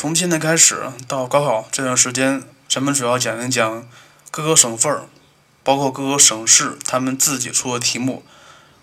[0.00, 3.86] 从现在开始到高考这段时间，咱们主要讲一讲
[4.30, 5.02] 各个省份儿，
[5.62, 8.24] 包括各个省市他们自己出的题目，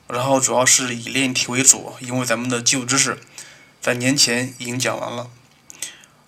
[0.07, 3.17] 然后主要是以练题为主，因为咱们的基础知识
[3.81, 5.27] 在年前已经讲完了。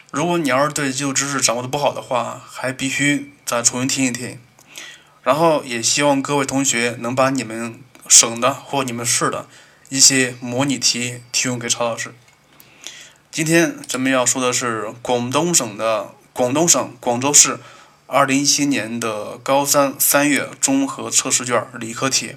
[0.09, 4.39] 如果你要是对基础知识掌握的不好的话，还必须再重新听一听。
[5.21, 9.47] 然后也希望各位同学能把你们省的或你们市的
[9.89, 12.15] 一些模拟题提供给曹老师。
[13.39, 17.57] 今天咱们要说的是广东省的广东省广州市
[18.05, 22.35] 二零一七年的高三三月综合测试卷理科题。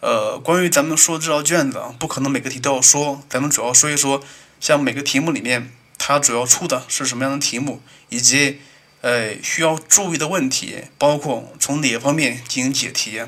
[0.00, 4.22] 呃，关于咱们说这道卷子啊，不可能每个题都要说，咱们主要说一说，
[4.60, 5.72] 像每个题目里面。
[5.96, 8.60] 它主要出的是什么样的题目，以及
[9.00, 13.22] 呃需要注意的问题，包括从哪方面进行解题。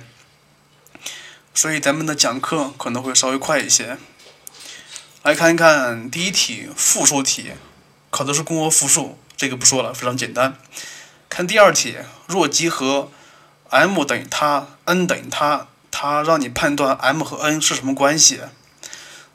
[1.54, 3.96] 所以咱们的讲课可能会稍微快一些。
[5.28, 7.52] 来看一看第一题复数题，
[8.08, 10.56] 考的是公和复数，这个不说了，非常简单。
[11.28, 13.10] 看第二题，若集合
[13.68, 18.40] m 等于它，n 等于它，它让你判断 m 和 n 是什么关系。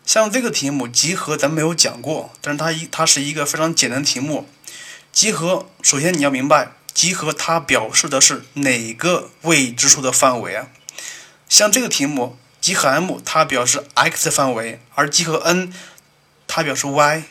[0.04, 4.50] 像这个题目集合咱没有讲过，但是它一它是一个非常简单的题目。
[5.12, 10.70] 集合首先你要明白，集合它表示的是哪个未知数的范围啊？
[11.48, 15.74] 像这个题目集合 m 它表示 x 的范围，而集合 n
[16.48, 17.24] 它表示 y，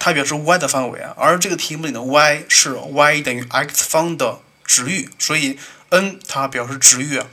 [0.00, 1.14] 它表示 y 的范围啊。
[1.16, 5.56] 而这个题目里的 y 是 y 等于 x 方的值域，所以
[5.90, 7.28] n 它表示值域啊。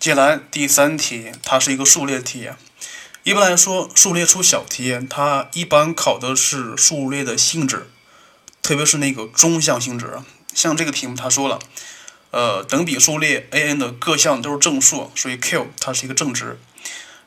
[0.00, 2.48] 接下来第三题，它是一个数列题。
[3.24, 7.90] 一般来说，数列出小题，它一般考的是数列的性质，
[8.62, 10.18] 特别是那个中项性质。
[10.54, 11.58] 像这个题目，它说了，
[12.30, 16.58] 呃，等比数列 a n 的各项都是正数，所以 q 它是一个正值，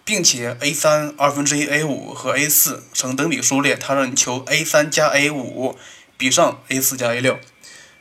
[0.04, 5.78] 并且 a 三二分之一 a 五和 a 四成等比数列，它让你求 a 三加 a 五
[6.18, 7.40] 比上 a 四加 a 六。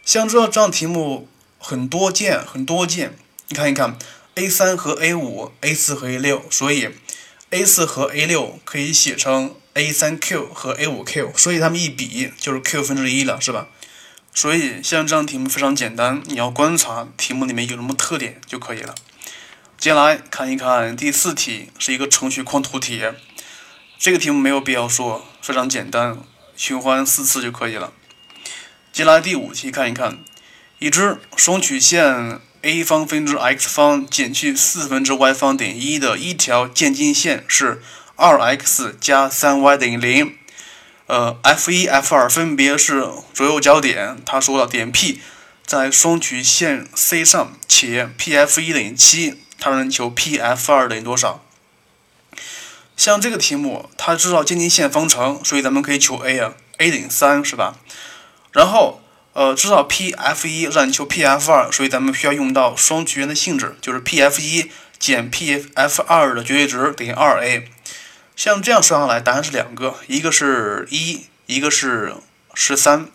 [0.04, 3.16] 像这这样题目很多见，很多见。
[3.48, 3.96] 你看一看
[4.34, 6.90] ，a 三和 a 五，a 四和 a 六，所以。
[7.52, 13.66] a 四和 a 六可以写成 a 三 q 和 a 五 q，所以它们一比就是 q 分之一了，是吧？
[14.32, 18.94] 所以像这样题目非常简单，你要观察题目里面有什么特点就可以了。
[19.76, 23.02] 接下来看一看第四题，是一个程序框图题。
[23.98, 26.18] 这个题目没有必要说，非常简单，
[26.56, 27.92] 循环四次就可以了。
[28.92, 30.18] 接下来第五题，看一看，
[30.78, 32.40] 已知双曲线。
[32.62, 37.80] a 方分之 x 方减去四分之 y 方等于一的一条渐近线是
[38.16, 40.36] 二 x 加三 y 等于零。
[41.10, 43.04] 呃，f 一、f 二分别是
[43.34, 44.16] 左右交点。
[44.24, 45.20] 他说了，点 P
[45.66, 49.42] 在双曲线 C 上，且 P(f 一)等于七。
[49.58, 51.44] 他让你求 P(f 二)等于多少？
[52.96, 57.74] 像这个题目，它知道渐近线方程，所以咱们可以求 a 啊，a 等于三，是吧？
[58.52, 59.02] 然后。
[59.32, 67.62] 呃，知道 P(f 一)让你求 P(f 二),所以咱们需要用到双曲线的性质，就是 P(f 一)减 P(f 二)的绝对值等于 2a。
[68.40, 72.14] 像这样算下来，答案是两个，一个是一，一个是
[72.54, 73.06] 十三。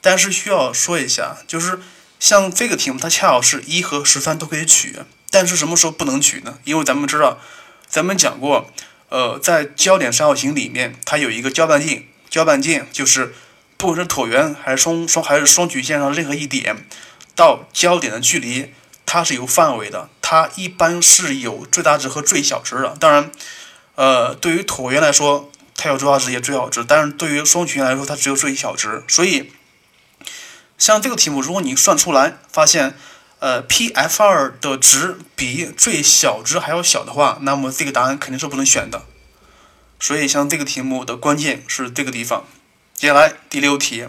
[0.00, 1.78] 但是需要说一下，就是
[2.18, 6.56] 像这个题目，它恰好是一和十三都可以取，但是什么时候不能取呢？
[6.64, 7.38] 因为咱们知道，
[7.86, 8.72] 咱们讲过，
[9.10, 13.34] 呃，在焦点三角形里面，它有一个交半径，交半径就是。
[13.76, 16.86] 不管是椭圆还是双双还是双曲线上任何一点
[17.34, 18.72] 到焦点的距离，
[19.04, 20.08] 它是有范围的。
[20.22, 22.96] 它一般是有最大值和最小值的。
[23.00, 23.32] 当然，
[23.94, 29.04] 呃，对于椭圆来说，它有最大值也最小值；但是对于双曲线来说，它只有最小值。
[29.08, 29.52] 所以，
[30.78, 32.94] 像这个题目，如果你算出来发现，
[33.40, 39.04] 呃，P(f 二)的值比最小值还要小的话，那么这个答案肯定是不能选的。
[40.00, 42.44] 所以，像这个题目的关键是这个地方。
[42.94, 44.06] 接下来第六题，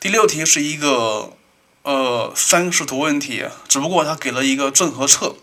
[0.00, 1.36] 第六题是一个
[1.82, 5.36] 呃三视图问题，只不过它给了一个正和侧，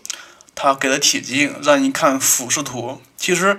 [0.54, 3.00] 它给了体积，让你看俯视图。
[3.16, 3.58] 其实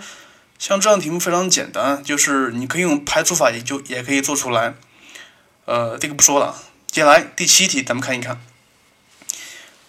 [0.60, 4.76] 像这样题目非常简单，就是你可以用排除法也就也可以做出来。
[5.66, 6.56] 呃，这个不说了。
[6.88, 8.42] 接下来第七题，咱们看一看，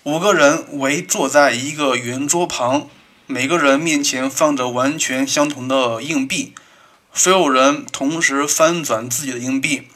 [0.04, 2.88] 五个人围坐在一个圆桌旁，
[3.26, 6.54] 每个人面前放着完全相同的硬币。
[7.12, 9.88] 所有人同时翻转自己的硬币，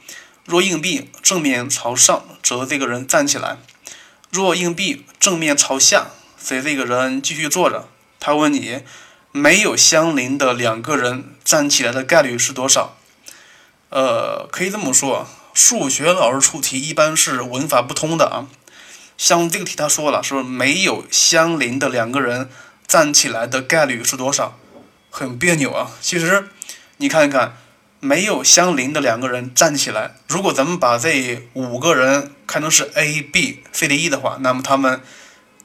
[0.44, 3.56] 若硬币正面朝上，则这个人站起来；
[4.30, 6.10] 若硬币正面朝下，
[6.46, 7.88] 则这个人继续坐着。
[8.20, 8.84] 他问你，
[9.32, 12.96] 没有相邻的两个人站起来的概率是多少？
[13.88, 18.46] 呃，可以这么说，数学老师出题一般是文法不通的啊。
[19.18, 22.48] 像这个题他说了，说没有相邻的两个人
[22.86, 24.56] 站起来的概率是多少？
[25.10, 26.46] 很别扭啊，其实。
[26.98, 27.56] 你看一看，
[27.98, 30.14] 没有相邻的两个人站起来。
[30.28, 35.00] 如果咱们把这五个人看成是 A、B、C、D、E 的话，那么他们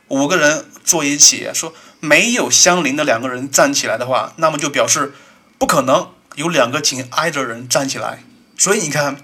[0.10, 5.14] 五个人坐一起，说没有相邻的两个人站起来的话，那么就表示
[5.58, 8.24] 不可能有两个紧挨着人站起来。
[8.58, 9.24] 所以你看，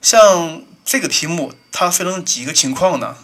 [0.00, 3.16] 像这个题目，它分成几个情况呢？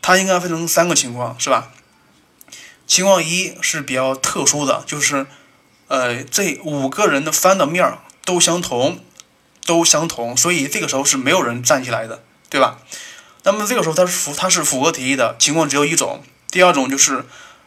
[0.00, 1.70] 它应该分成三个情况，是吧？
[2.86, 5.26] 情况一是比较特殊的，就是，
[5.88, 9.00] 呃，这五个人的翻的面儿都相同，
[9.66, 12.78] 都相同，所以这个时候是没有人站起来的，对吧？
[13.42, 16.22] 那么这个时候它是符，它是符合题意的情况只有一种。
[16.50, 17.24] 第二种就是，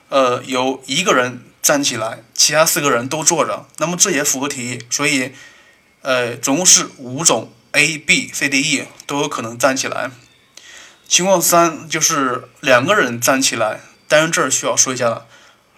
[0.10, 4.80] 呃，有一个人站起来，其他四个人都坐着，那么这也符合题意。
[4.90, 5.32] 所以，
[6.02, 10.12] 呃，总共是五种 A、B、C、D、E 都有可能站起来。
[11.08, 13.82] 情况三就是两个人站起来。
[14.08, 15.26] 但是这儿需要说一下了，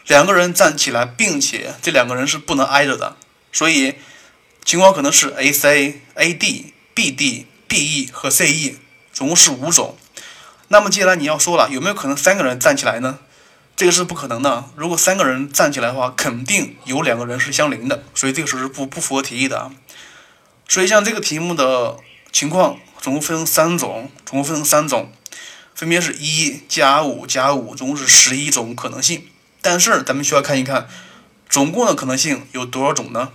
[0.08, 3.16] 两个人站起来，并且这两个人是不能挨着的，
[3.52, 3.94] 所以
[4.66, 8.80] 情况可能是 A C A D B D B E 和 C E，
[9.14, 9.96] 总共是五种。
[10.74, 13.20] 那么接下来你要说了，有没有可能三个人站起来呢？
[13.76, 14.66] 这个是不可能的。
[14.76, 19.72] 如果三个人站起来的话，肯定有两个人是相邻的，所以这个时候是不不符合题意的啊。
[20.68, 21.98] 所以像这个题目的
[22.32, 25.12] 情况，总共分成三种，总共分成三种。
[25.76, 29.28] 分别是一加五加五，总共是十一种可能性。
[29.62, 30.88] 但是咱们需要看一看，
[31.48, 33.30] 总共的可能性有多少种呢？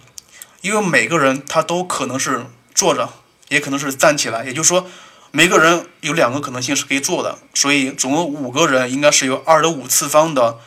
[0.61, 3.09] 因为每个人他都可能是坐着，
[3.49, 4.45] 也可能是站起来。
[4.45, 4.89] 也就是说，
[5.31, 7.39] 每个人有两个可能性是可以做的。
[7.55, 10.59] 所以总共五个人应该是有二的五次方的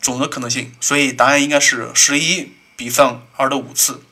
[0.00, 0.74] 总的可能性。
[0.80, 4.02] 所以答案应该是十一比上二的五次。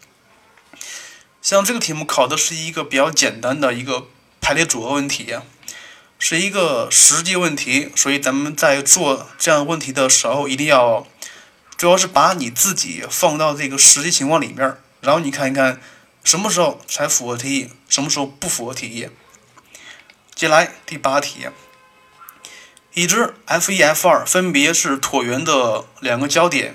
[1.43, 4.07] 像这个题目考的是一个比较简单的一个
[4.41, 5.37] 排列组合问题。
[6.19, 11.07] 是一个实际问题，所以咱们在做这样问题的时候，一定要
[11.77, 15.79] 主要是把你自己放到这个实际情况里面，然后你看一看
[16.25, 19.11] 什么时候才符合题意，什么时候不符合题意。
[20.37, 21.47] 接下来第八题，
[22.93, 26.75] 已知 F 一 F 二分别是椭圆的两个交点，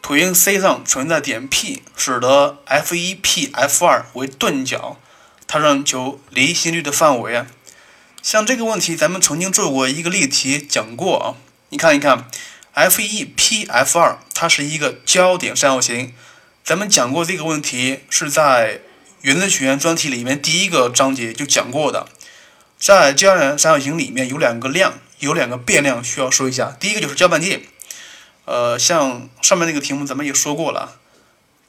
[0.00, 5.00] 椭圆 C 上存在点 P，使得 F 一 P F 二为钝角，
[5.48, 7.48] 它让求离心率的范围啊。
[8.22, 11.34] 像这个问题，咱们曾经做过一个例题讲过啊。
[11.70, 12.30] 你看一看
[12.74, 16.14] ，F 一 P F 二，它是一个焦点三角形。
[16.62, 18.82] 咱们讲过这个问题是在
[19.22, 22.06] 原子曲线专题里面第一个章节就讲过的。
[22.80, 26.74] 在焦点三角形里面有两个量，有两个变量需要说一下。
[26.80, 27.62] 第一个就是焦半径。
[28.46, 30.96] 呃，像上面那个题目咱们也说过了，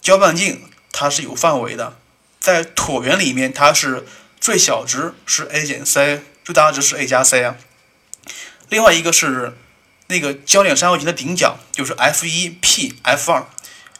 [0.01, 1.97] 焦半径它是有范围的，
[2.39, 4.05] 在椭圆里面它是
[4.39, 6.23] 最小值是 a 减 c。
[6.43, 7.55] 最大值是 a 加 c 啊，
[8.69, 9.55] 另外一个是
[10.07, 13.45] 那个焦点三角形的顶角，就是 f 一 p f 二，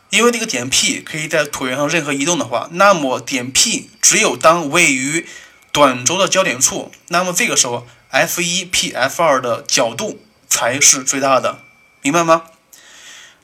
[0.09, 5.27] 因为那个点 P 可以在椭圆上任何移动的话，那么点 P 只有当位于
[5.71, 11.59] 短轴的焦点处，那么这个时候 f 一 p f 二的角度才是最大的，
[12.01, 12.43] 明白吗？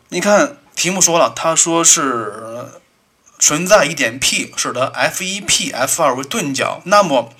[0.10, 2.82] 你看题目说了，他说是
[3.40, 7.34] 存在一点 P 使得 f 一 p f 二为钝角，那么。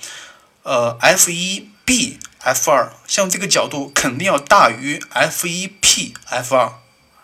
[0.64, 6.74] 呃，F 一 B F 二，像这个角度肯定要大于 F 一 P F 二，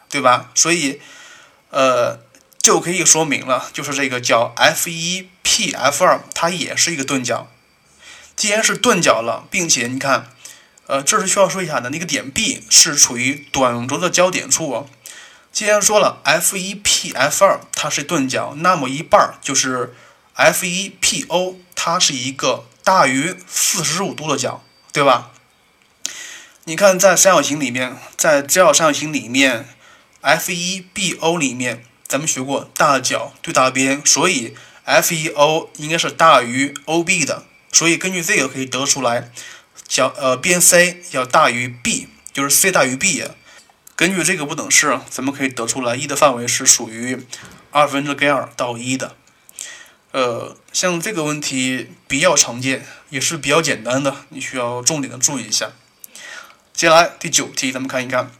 [0.09, 0.50] 对吧？
[0.56, 1.01] 所以，
[1.69, 2.21] 呃，
[2.57, 7.50] 就可以说明了，就是这个角 F 一 P F 二，它也是一个钝角。
[8.44, 10.28] 既然是钝角了，并且你看，
[10.88, 14.85] 呃，这是需要说一下的，那个点 B 是处于短轴的交点处。
[15.54, 19.95] 既然说了 F 一 P F 二它是钝角，那么一半就是
[20.33, 22.66] F 一 P O 它是一个。
[22.83, 25.31] 大于四十五度的角，对吧？
[26.66, 29.69] 你看，在三角形里面，在直角三角形里面
[30.19, 37.45] ，F 一 B O 里面，咱们学过大角对大边，所以 F 一 O 应该是大于 O B 的。
[37.73, 39.31] 所以根据这个可以得出来，
[39.87, 43.23] 角呃边 C 要大于 B，就是 C 大于 B。
[43.95, 47.25] 根据这个不等式，咱们可以得出来，E 的范围是属于
[47.71, 49.15] 二分之 g 二到一的。
[50.11, 55.71] 呃，像这个问题比较常见，也是比较简单的，你需要重点的注意一下。
[56.73, 58.31] 接下来第九题，咱们看一看，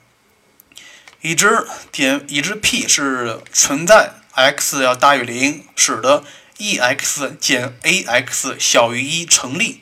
[1.22, 6.24] 已知点已知 P 是存在 x 要大于零，使得
[6.64, 9.82] e_x 减 a_x 小于一成立。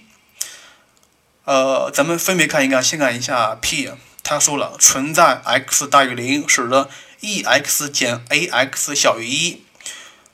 [1.45, 3.91] 呃，咱们分别看一看，先看一下 P，
[4.23, 6.89] 他说了存在 x 大于零，使得
[7.21, 9.63] e_x 减 a_x 小于一。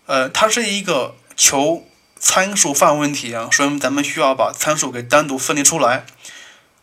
[0.06, 1.16] 呃，它是一个。
[1.40, 1.88] 求
[2.20, 6.04] 参数范围问题啊，所以咱们需要把参数给单独分离出来。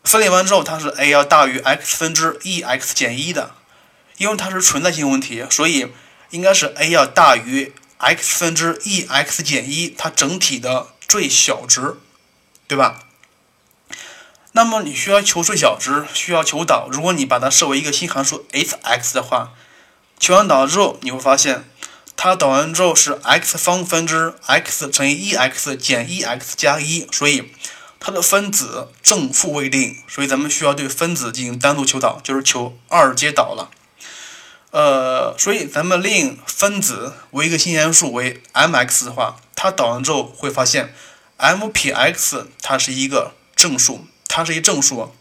[0.01, 3.53] 分离完之后，它是 a 要大于 x 分之 e_x 减一的，
[4.17, 5.91] 因为它是存在性问题，所以
[6.29, 11.97] 应该是 a 要大于 x 分之 e x 减一它整体的最小值，
[12.67, 12.99] 对吧？
[14.51, 16.87] 那么你需要求最小值，需要求导。
[16.89, 19.53] 如果你把它设为一个新函数 h(x) 的话，
[20.17, 21.65] 求完导之后，你会发现
[22.15, 27.51] 它导完之后是 x 方分之 x 乘以 e(x) 减 e(x) 加一，所以
[27.99, 33.69] 它的分子正负未定，所以咱们需要对分子进行单独求导，就是求二阶导了。
[34.75, 40.93] 呃，所以咱们令分子为一个新函数为 m(x) 的话，它导完之后会发现
[41.37, 44.05] m 撇 x 它是一个正数。
[44.27, 45.15] 它是一正数，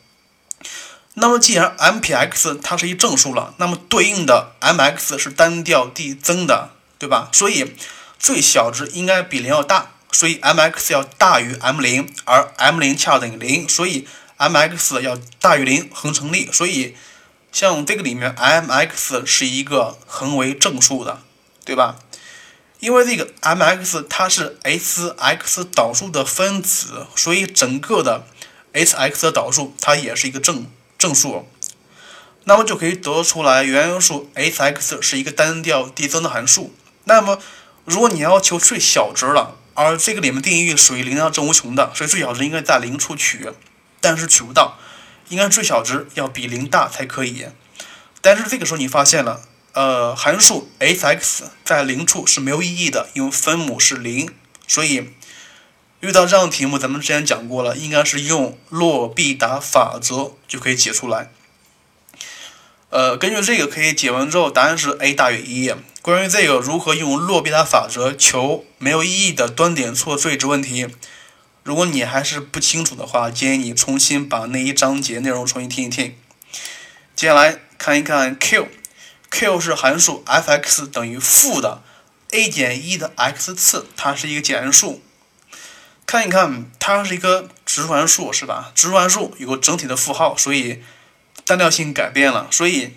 [1.12, 7.28] 那么既然 m 撇 x 它是一正数了，那么对应的 m(x) 是单调递增的，对吧？
[7.30, 7.76] 所以
[8.18, 16.50] 最小值应该比零要大，所以 m(x) 要大于 m 零，而 m 零恰等于零，所以 m(x) 要大于零，恒成立。
[16.50, 16.96] 所以
[17.54, 21.22] 像这个里面 m(x) 是一个恒为正数的，
[21.64, 21.96] 对吧？
[22.80, 28.26] 因为这个 m(x) 它是 s(x) 导数的分子，所以整个的。
[28.72, 30.66] h(x) 的导数它也是一个正
[30.98, 31.48] 正数，
[32.42, 36.74] 那么就可以得出来原函数 h(x) 是一个单调递增的函数。
[37.04, 37.38] 那么
[37.84, 43.48] 如果你要求最小值了，而这个里面定义域属于零到正无穷的，所以最小值应该在零处取，
[44.00, 44.76] 但是取不到，
[45.28, 47.46] 应该最小值要比零大才可以。
[48.20, 54.30] 但是这个时候你发现了，呃，函数 h(x) 在零处是没有意义的，因为分母是零，
[54.66, 55.10] 所以。
[56.00, 61.30] 遇到这样的题目，咱们之前讲过了，应该是用洛必达法则就可以解出来。
[62.90, 65.72] 呃，根据这个可以解完之后，答案是 a 大于一。
[66.02, 70.88] 关于这个如何用洛必达法则求没有意义的端点错最值问题，
[71.64, 76.14] 如果你还是不清楚的话，建议你重新把那一章节内容重新听一听。
[77.16, 81.82] 接下来看一看 Q，Q 是函数 f(x) 等于负的
[82.32, 85.02] a 减一的 x 次，它是一个简函数。
[86.04, 88.70] 看一看，它是一个指数函数，是吧？
[88.74, 90.82] 指数函数有个整体的负号，所以
[91.46, 92.46] 单调性改变了。
[92.50, 92.92] 所以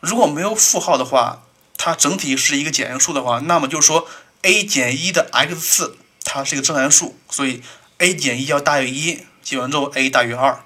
[0.00, 1.44] 如果没有负号的话，
[1.76, 4.08] 它整体是一个简函数的话，那么就是说
[4.42, 7.62] a 减一的 x 次它是一个正函数，所以
[8.02, 9.24] a 减一要大于一。
[9.42, 10.58] 解完之后 a 大于二。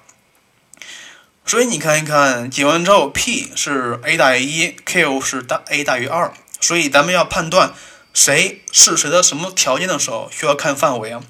[1.45, 6.33] 所以你看一看，解完之后 p 是 a 大于一，q 是大 a 大于二。
[6.59, 7.73] 所以咱们要判断
[8.13, 11.21] 谁是谁的什么条件的时候，需要看范围啊。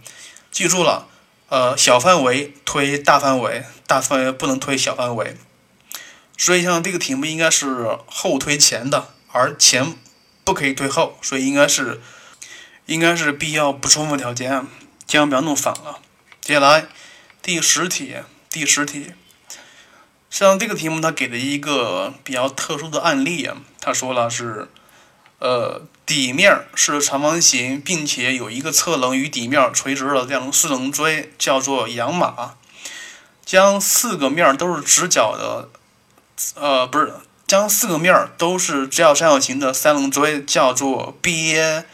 [0.50, 1.08] 记住了，
[1.50, 5.36] 呃，小范围推大范围，大范围不能推小范围。
[6.38, 9.96] 所以像这个题目应该是后推前的，而前
[10.44, 12.02] 不可以推后，所以应该是
[12.86, 14.66] 应该是必要不充分条件，
[15.08, 16.00] 千万不要弄反了。
[16.42, 16.86] 接下来
[17.42, 18.18] 第十题，
[18.50, 19.14] 第十题，
[20.30, 24.70] 像这个题目它给的一个比较特殊的案例啊，他说了是。
[25.40, 32.56] 呃，底面是长方形，并且有一个侧棱与底面垂直的这样四棱锥，叫做仰马。
[33.46, 35.70] 将四个面都是直角的，
[36.56, 37.14] 呃，不是，
[37.46, 41.86] 将四个面都是直角三角形的三棱锥叫做鳖，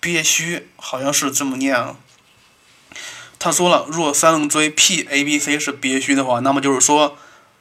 [0.00, 1.76] 鳖须，好像是这么念。
[1.76, 1.94] 啊
[3.42, 7.18] 他说了，若三棱锥 PABC 是憋虚的话，那么就是说。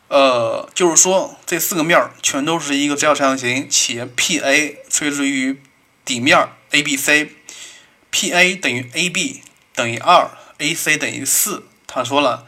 [0.07, 5.61] 呃，就是说这四个面全都是一个直角三角形，且 PA 垂直于
[6.03, 9.41] 底面 ABC，PA 等于 AB
[9.73, 11.63] 等于二，AC 等于四。
[11.87, 12.45] 他说了，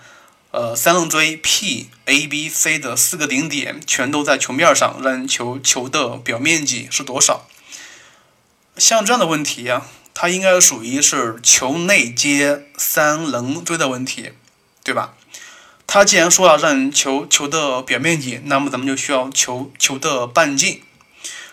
[0.51, 7.47] 呃，三棱锥 PABC 的四个顶点全都在球面上，让求球的表面积是多少？
[8.75, 14.31] 像这样的问题呀，它应该属于是球内接三棱锥的问题，
[14.83, 15.13] 对吧？
[15.85, 20.81] 它既然说了让求球的表面积，那么咱们就需要求球的半径。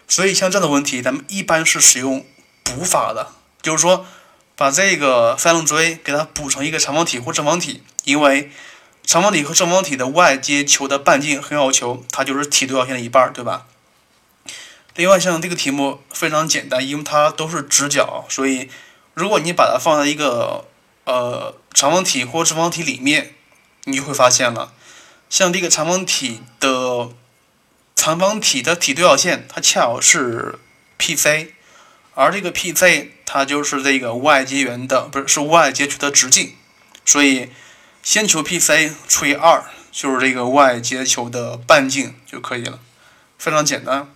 [0.09, 2.25] 所以像这样的问题，咱们一般是使用
[2.63, 4.07] 补法的，就是说
[4.57, 8.51] 把这个三棱锥给它补成一个长方体或正方体，因为
[9.05, 13.67] 长方体和正方体的外接球的半径很好求，它就是体对角线的一半，对吧？
[14.95, 18.69] 另外，像这个题目非常简单，因为它都是直角，所以
[19.15, 20.67] 如果你把它放在一个
[21.05, 23.35] 呃长方体或正方体里面。
[23.85, 24.75] 你就会发现了，
[25.31, 27.09] 像这个长方体的
[27.97, 30.59] 长方体的体对角线，它恰好是
[30.99, 31.49] PC，
[32.15, 36.53] 而这个 PC 它就是这个外接圆的，不是是外接球的直径，
[37.07, 37.49] 所以
[38.03, 42.81] 先求 PC 除以二就是这个外接球的半径就可以了，
[43.39, 44.13] 非常简单。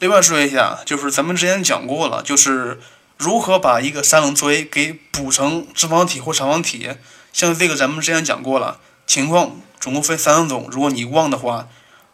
[0.00, 2.80] 另外说一下，就是咱们之前讲过了，就是
[3.18, 6.88] 如何把一个三棱锥给补成正方体或长方体。
[7.34, 10.66] 像这个咱们之前讲过了，情况总共分三种。
[10.72, 11.68] 如果你忘的话，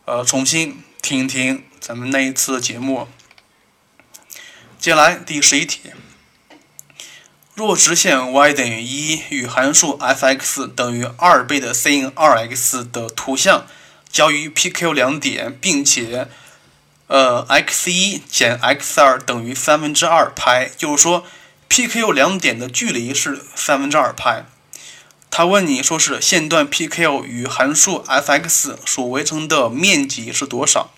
[0.05, 3.07] 呃，重新听一听咱们那一次节目。
[4.81, 5.93] 接下来第十一题。
[7.55, 13.65] 若直线 y 等于一与函数 f(x) 等于二倍的 sin2x 的图像
[14.11, 16.29] 交于 P、Q 两点，并且
[17.07, 21.25] 呃 x1 减 x2 等于三分之二派，就是说
[21.69, 24.47] P、Q 两点的距离是三分之二派。
[25.31, 30.91] 他问你说是线段 P、Q 与函数 f(x) 所围成的面积是多少？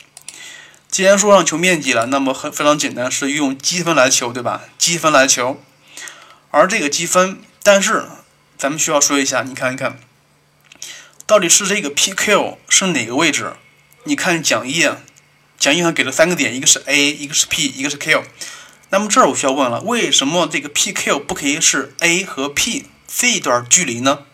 [0.90, 4.62] 既然说让求面积了，那么很非常简单，是用积分来求，对吧？
[4.78, 5.60] 积分来求。
[6.50, 8.08] 而这个积分，但是
[8.56, 9.98] 咱们需要说一下，你看一看，
[11.26, 13.52] 到底是这个 PQ 是哪个位置？
[14.04, 14.88] 你看讲义，
[15.58, 18.24] 讲义上给了三个点，一个是 A，一个是 P，一个是 Q。
[18.90, 24.24] 那么这儿我需要问了，为什么这个 PQ 不可以是 A 和 P 这一段距离呢？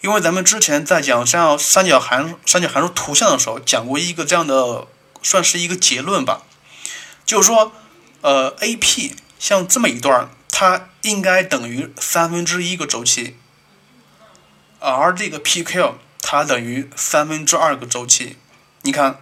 [0.00, 4.86] 因为咱们之前在讲像三角函三角函数图像的时候，讲过一个这样的，
[5.22, 6.42] 算是一个结论吧，
[7.26, 7.72] 就是说，
[8.20, 10.30] 呃，AP 像这么一段。
[10.50, 13.36] 它应该等于三分之一个周期，
[14.80, 18.36] 而这个 PQ 它等于三分之二个周期。
[18.82, 19.20] 你看，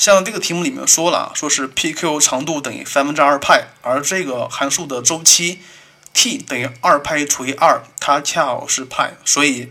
[0.00, 5.58] 像这个题目里面说了，说是 PQ 长度等于三分之二派，而这个函数的周期
[6.14, 9.68] t 等于二派除以二，它恰好是派，所以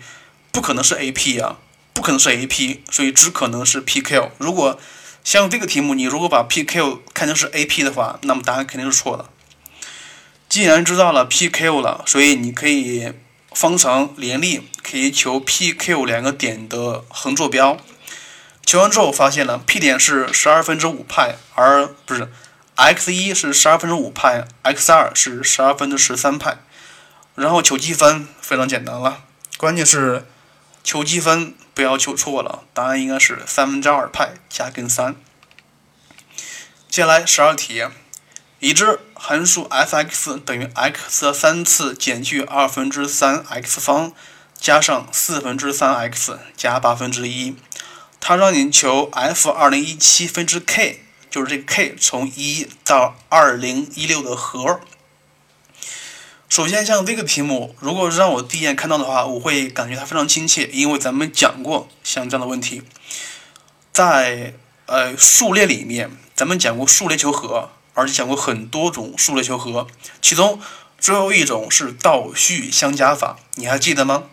[0.52, 1.58] 不可能是 AP 啊，
[1.94, 4.30] 不可能是 AP，所以只可能是 PQ。
[4.38, 4.80] 如果
[5.24, 9.26] 像这个题目，你如果把 PQ 看成是 AP 的话，那么答案肯定是错的。
[10.48, 13.14] 既然知道了 P、Q 了，所以你可以
[13.54, 17.80] 方程联立，可以求 P、Q 两个点的横坐标。
[18.70, 22.32] 求完之后发现了 P 点是十二分之五派，而不是
[22.76, 26.60] x 一是十二分之五派，x 二是十二分之十三派。
[27.34, 29.24] 然后求积分非常简单了，
[29.58, 30.28] 关键是
[30.84, 35.16] 求积分不要求错了，答案应该是三分之二派加根三。
[36.88, 37.88] 接下来十二题。
[38.60, 44.14] 已知函数 f(x) 等于 x 的三次减去二分之三 x 方
[44.60, 47.56] 加上四分之三 x 加八分之一。
[48.20, 54.82] 他让你求 f 二零一七分之 k，就是这个 k 从一到二零一六的和。
[56.48, 62.84] 首先，像这个题目，如果让我第一眼看到的话，我会感觉它非常亲切，因为咱们讲过像这样的问题，
[63.92, 64.54] 在
[64.86, 67.72] 呃数列里面，咱们讲过数列求和。
[67.96, 69.86] 而且讲过很多种数列求和，
[70.22, 70.62] 其中
[71.00, 74.24] 最后一种是倒序相加法，你还记得吗？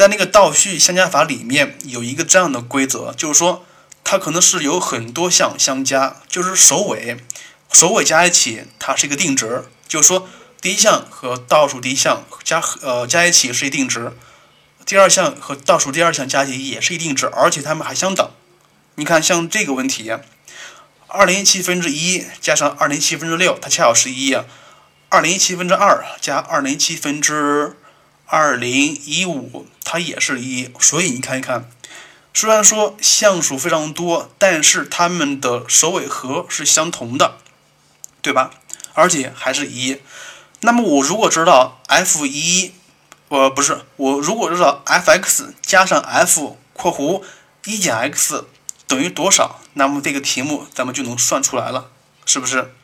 [0.00, 3.66] 在那个倒序相加法里面有一个这样的规则，就是说
[4.02, 7.18] 它可能是有很多项相加，就是首尾
[7.70, 10.26] 首尾加一起它是一个定值，就是说
[10.58, 14.10] 第一项和倒数第一项加呃加一起是一定值，
[14.86, 18.26] 第二项和倒数第二项加起也是一定值，而且它们还相等。
[18.94, 20.10] 你看像这个问题。
[21.12, 24.34] 二零一七分之一加上二零七分之六，它恰好是一。
[25.08, 27.76] 二零一七分之二加二零一七分之
[28.32, 30.72] 二零一五，它也是一。
[30.78, 31.68] 所以你看一看，
[32.32, 37.38] 虽然说项数非常多，但是它们的首尾和是相同的，
[38.22, 38.52] 对吧？
[38.94, 40.00] 而且还是一。
[40.60, 42.72] 那么我如果知道 f 一，
[43.28, 47.24] 呃不是我如果知道 f(x) 加上 f（ 括弧
[47.64, 48.46] 一减 x）。
[48.86, 49.60] 等于多少？
[49.74, 51.90] 那么这个题目咱们就能算出来了，
[52.26, 52.74] 是不是？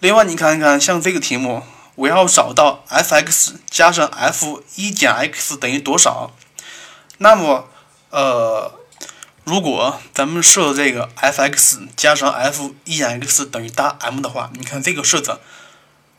[0.00, 1.62] 另外，你看一看，像这个题目，
[1.94, 6.32] 我要找到 f(x) 加上 f 一减 x 等于多少？
[7.18, 7.68] 那么，
[8.10, 8.72] 呃，
[9.44, 15.38] 如果咱们设这个 f(x) 加上 f 一减 x 等于大 M 的话，你看这个式子，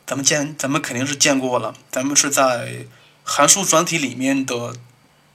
[0.05, 2.85] 咱们见，咱们肯定是见过了，咱们是在
[3.23, 4.75] 函数专题里面的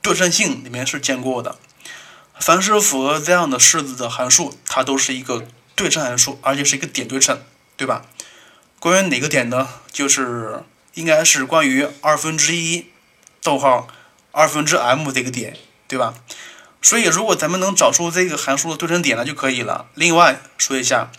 [0.00, 1.56] 对称性里面是见过的。
[2.38, 7.42] 凡是符合这样的式子的函数，它都是一个对称函数，而且是一个点对称，
[7.76, 8.04] 对吧？
[8.80, 9.68] 关于哪个点呢？
[9.92, 10.62] 就是
[10.94, 12.86] 应该是关于二分之一
[13.42, 13.88] 逗号
[14.32, 16.14] 二分之 m 这个点，对吧？
[16.80, 19.86] 所以如果咱们能找出这个函数的对称点呢，就可以了。
[19.94, 21.10] 另外说一下，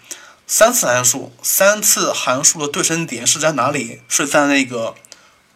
[0.47, 4.01] 三次函数，三次函数的对称点是在哪里？
[4.07, 4.95] 是在那个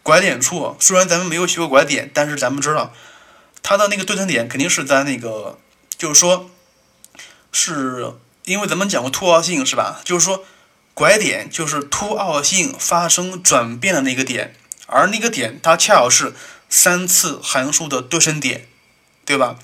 [0.02, 0.76] 拐点处。
[0.78, 2.92] 虽然咱们没有学过拐点，但是咱们知道。
[3.62, 5.58] 它的那个对称点肯定是在那个，
[5.96, 6.50] 就是说，
[7.50, 8.12] 是
[8.44, 10.02] 因为咱们讲过凸凹性是吧？
[10.04, 10.44] 就是说，
[10.94, 14.54] 拐点就是凸凹性发生转变的那个点，
[14.86, 16.32] 而那个点它恰好是
[16.68, 18.68] 三次函数的对称点，
[19.24, 19.56] 对吧？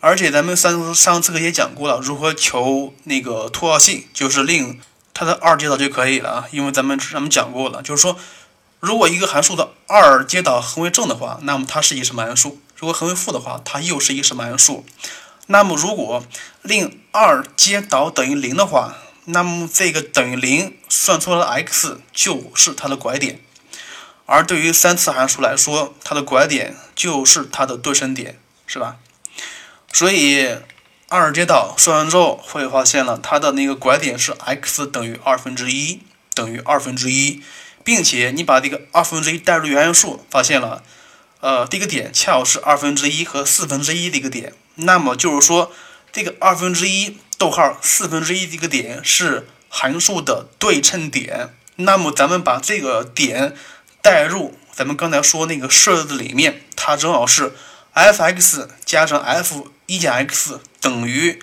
[0.00, 4.80] 而且咱们上上次课也讲过了，如何求那个凸凹性，就是令
[5.14, 6.48] 它的二阶导就可以了啊。
[6.50, 8.18] 因为咱们咱们讲过了，就是说，
[8.80, 12.60] 如果一个函数的二阶导恒为正的话，那么它是一什么函数？
[12.76, 14.84] 如果恒为负的话，它又是一什么函数？
[15.46, 16.24] 那么如果
[16.62, 23.40] 令二阶导等于零的话，那么这个等于零算出来的 x 就是它的拐点。
[24.26, 28.96] 而对于三次函数来说，它的拐点就是它的对称点，是吧？
[29.92, 30.56] 所以
[31.08, 36.00] 二阶导算完之后，会发现了它的那个拐点是 x 等于二分之一，
[36.34, 37.42] 等于二分之一，
[37.84, 40.82] 并且你把这个二分之一代入原函数，发现了，
[41.40, 44.54] 呃，这个点恰好是二分之一和四分之一的一个点。
[44.76, 45.70] 那么就是说，
[46.12, 51.54] 这个二分之一逗号四分之一这个点是函数的对称点。
[51.76, 53.56] 那么咱们把这个点。
[54.04, 57.52] 代入咱们刚才说那个式子里面，它正好是
[57.92, 61.40] f(x) 加上 f 一减 x 等于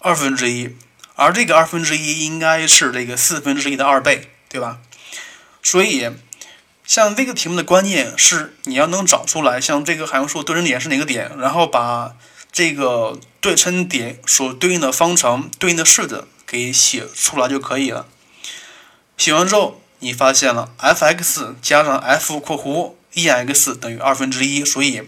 [0.00, 0.76] 二分之一，
[1.14, 4.80] 而这个二分之一应该是这个四分之一的二倍，对吧？
[5.62, 6.10] 所以，
[6.84, 12.16] 像这个题目的关键是你要能找出来，像这个函数对称点是哪个点，然后把
[12.56, 18.06] 这个对称点所对应的方程、对应的式子给写出来就可以了。
[19.18, 19.82] 写完之后。
[20.00, 25.02] 你发现了 f(x) 加上 f 括弧 e(x) 等于二分之一，所以，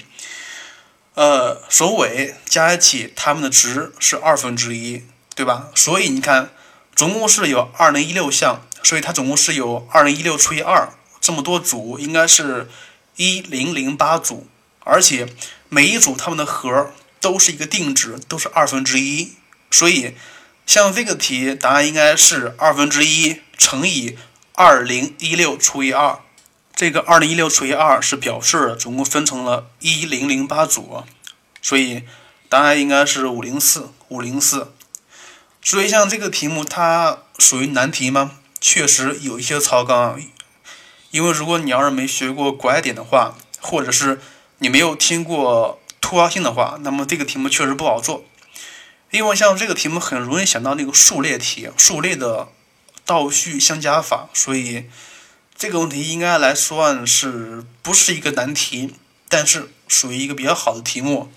[1.12, 5.04] 呃，首尾加一起，它们的值是二分之一，
[5.36, 5.68] 对吧？
[5.74, 6.50] 所以你看，
[6.96, 10.88] 总共是有二零一六项，所以它总共是有二零一六除以二
[11.20, 12.66] 这么多组，应该是
[13.16, 14.46] 一零零八组，
[14.80, 15.28] 而且
[15.68, 19.32] 每一组它们的和都是一个定值，都是二分之一，
[19.70, 20.14] 所以
[20.66, 24.18] 像这个题，答案应该是二分之一乘以。
[24.60, 26.18] 二零一六除以二，
[26.74, 31.04] 这个二零一六除以二是表示总共分成了一零零八组，
[31.62, 32.02] 所以
[32.48, 34.72] 答案应该是五零四五零四。
[35.62, 38.32] 所以像这个题目，它属于难题吗？
[38.60, 40.20] 确实有一些超纲，
[41.12, 44.20] 因为如果你要是没学过拐点的话，或者是
[44.58, 48.24] 你没有听过突发性的话，那么这个题目确实不好做。
[49.10, 52.48] 因为像这个题目很容易想到那个数列题，数列的。
[53.04, 54.84] 倒序相加法，所以
[55.56, 58.96] 这个问题应该来算是不是一个难题，
[59.30, 61.32] 但是属于一个比较好的题目。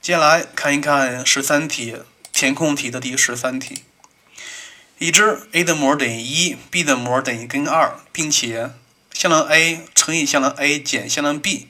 [0.00, 1.96] 接下来看一看十三题
[2.32, 3.82] 填空题的第十三题：
[5.00, 8.70] 已知 a 的模等于一，b 的模等于根二，并且
[9.12, 11.66] 向量 a 乘以向量 a 减向量 b，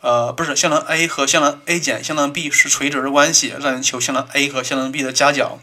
[0.00, 5.60] 呃，不是向量 a 和向量 a 减向量 b 是垂直的关系，让你求向量 a 和向量 b 的夹角。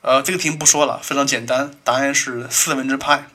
[0.00, 3.28] 呃，这个题不说了，非常简单，答案是四分之派。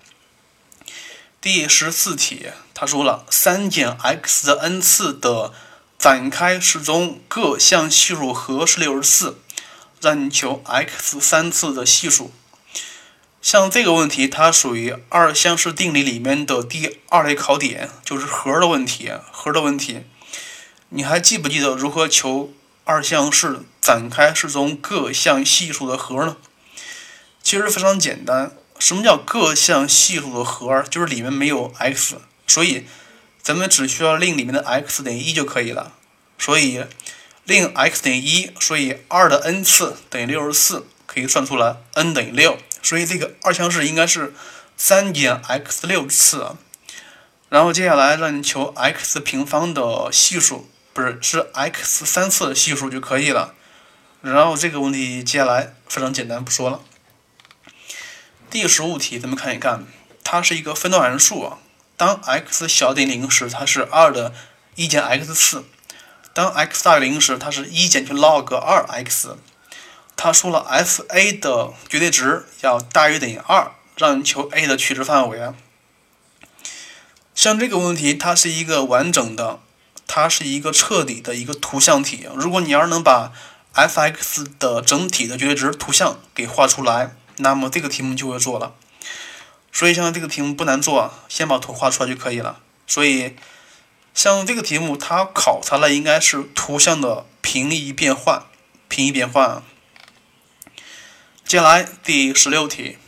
[1.42, 5.54] 第十四题，他说了，三减 x 的 n 次的
[5.98, 9.40] 展开式中各项系数和是六十四，
[10.02, 12.32] 让你求 x 三次的系数。
[13.42, 20.02] 像这个问题，它属于二项式定理里面的第二类考点，就是和的问题，和的问题。
[20.90, 22.52] 你还记不记得如何求
[22.84, 26.36] 二项式展开式中各项系数的和呢？
[27.42, 30.84] 其实非常简单，什么叫各项系数的和？
[30.84, 32.86] 就是里面没有 x，所以
[33.42, 35.94] 咱们只需要令里面的 x 等于一就可以了。
[36.38, 36.84] 所以
[37.46, 42.58] 令 x 等于一，所以二的 n 次等于六十四，可以算出来 n 等于六。
[42.82, 44.34] 所以这个二项式应该是
[44.78, 46.56] 三减 x 六次。
[47.50, 53.56] 然后接下来让你求 x 平方的系数，不是是 x 三次的系数就可以了。
[54.22, 56.82] 然后这个问题接下来非常简单，不说了。
[58.52, 59.86] 第十五题，咱们看一看，
[60.24, 61.58] 它是一个分段函数啊。
[61.98, 64.34] 当 x 小于零时，它是二的
[64.76, 65.64] 一减 x 次；
[66.34, 69.36] 当 x 大于零时，它是一减去 log 二 x。
[70.22, 75.54] 他说了，f(a) 的绝对值要大于等于二，让你求 a 的取值范围。
[77.34, 79.62] 像这个问题，它是一个完整的，
[80.08, 82.28] 它是一个彻底的一个图像题。
[82.36, 83.32] 如果你要是能把
[83.74, 88.74] f(x) 的整体的绝对值图像给画出来，那么这个题目就会做了，
[89.72, 92.60] 所以像这个题目不难做，先把图画出来就可以了。
[92.86, 93.38] 所以
[94.14, 98.44] 像这个题目，它考察的应该是图像的平移变换，
[98.90, 99.64] 平移变换。
[101.50, 103.00] 接下来第十六题，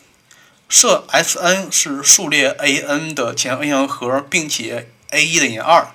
[0.68, 5.92] 设 S_n 是数列 a_n 的前 n 项和，并且 a1 等于二，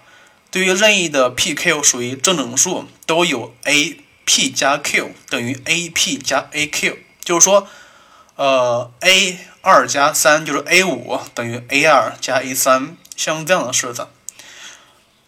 [0.53, 7.67] 对于任意的 p_q 属于正整数，都有 a_p 加 q 等于 a_p 加 a_q，就是说。
[8.37, 14.07] 呃，a 二加三就是 a 五等于 a 二加 a 三，像这样的式子，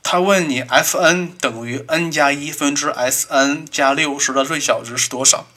[0.05, 5.49] 他问你 f_n 等于 n 加一分之 S_n 加六十的最小值是多少？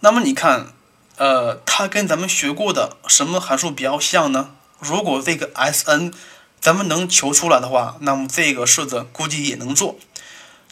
[0.00, 0.72] 那么你看，
[1.16, 4.50] 呃，它跟咱们学过的什么函数比较像呢？
[4.78, 6.12] 如果这个 S_n
[6.58, 9.96] 咱们能求出来的话，那么这个式子估计也能做。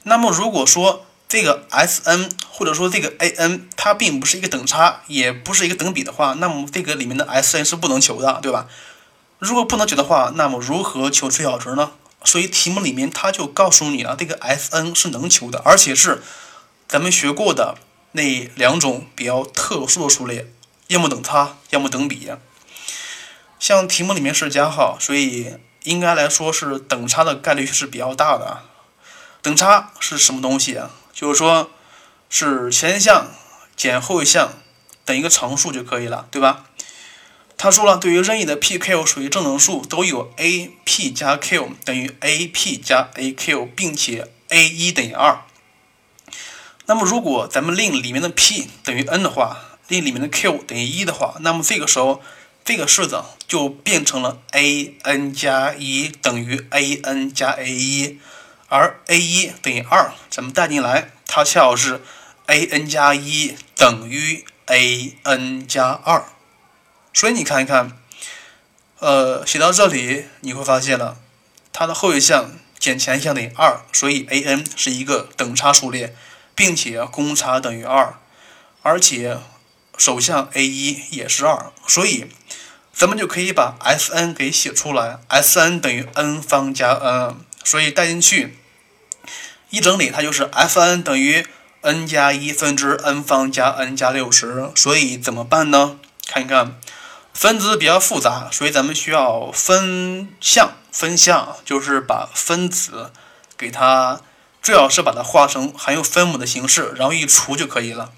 [0.05, 8.67] 那么如果说这个 S_n 或者说这个 A_n 它并不是一个等差，也不是一个等比的话，那么这个里面的 S_n 是不能求的，对吧？
[9.39, 11.93] 如果不能求的话，那么如何求最小值呢？
[12.25, 16.23] 所以题目里面它就告诉你了，这个 S_n 是能求的，而且是
[16.89, 17.77] 咱们学过的
[18.13, 20.51] 那两种比较特殊的数列，
[20.87, 22.31] 要么等差，要么等比。
[23.59, 28.63] 像题目里面是加号，所以应该来说是等差的概率是比较大的。
[29.43, 30.91] 等差是什么东西啊？
[31.13, 31.71] 就是说，
[32.29, 33.29] 是前项
[33.77, 34.55] 减后项
[35.05, 36.65] 等一个常数就可以了，对吧？
[37.57, 45.43] 他说了，对于任意的 p、q 属于正整数，都有 a p 加 q 等于 a p 加 a q，并且 a 一等于二。
[46.89, 52.23] 那么，如果咱们令里面的 p 等于 n 的话，令里面的 q 等于一的话，那么这个时候
[52.65, 58.19] 这个式子就变成了 a n 加一等于 a n 加 a 一。
[58.71, 62.03] 而 a 一等于二，咱们带进来，它恰好是
[62.47, 66.25] a n 加一等于 a n 加二，
[67.15, 67.93] 所以你看一看，
[68.99, 71.17] 呃，写到这里你会发现了，
[71.73, 76.15] 它的后一项减前一项等于二，所以 a n 是一个等差数列，
[76.59, 78.19] 并且公差等于二，
[78.83, 79.39] 而且
[79.97, 82.27] 首项 a 一也是二，所以
[82.93, 87.37] 咱们就可以把 S n 给写出来，S n 等于 n 方加 n。
[87.63, 88.57] 所以带进去
[89.71, 91.47] 一整理，它就是 f_n 等于
[91.83, 94.71] n 加一分之 n 方加 n 加六十。
[94.75, 96.01] 所以怎么办呢？
[96.27, 96.81] 看一看
[97.35, 100.73] 分子比较复杂，所以咱们需要分项。
[100.91, 103.13] 分项就是把分子
[103.59, 104.23] 给它，
[104.63, 108.13] 最好是把它化成含有分母的形式，然后一除就可以了。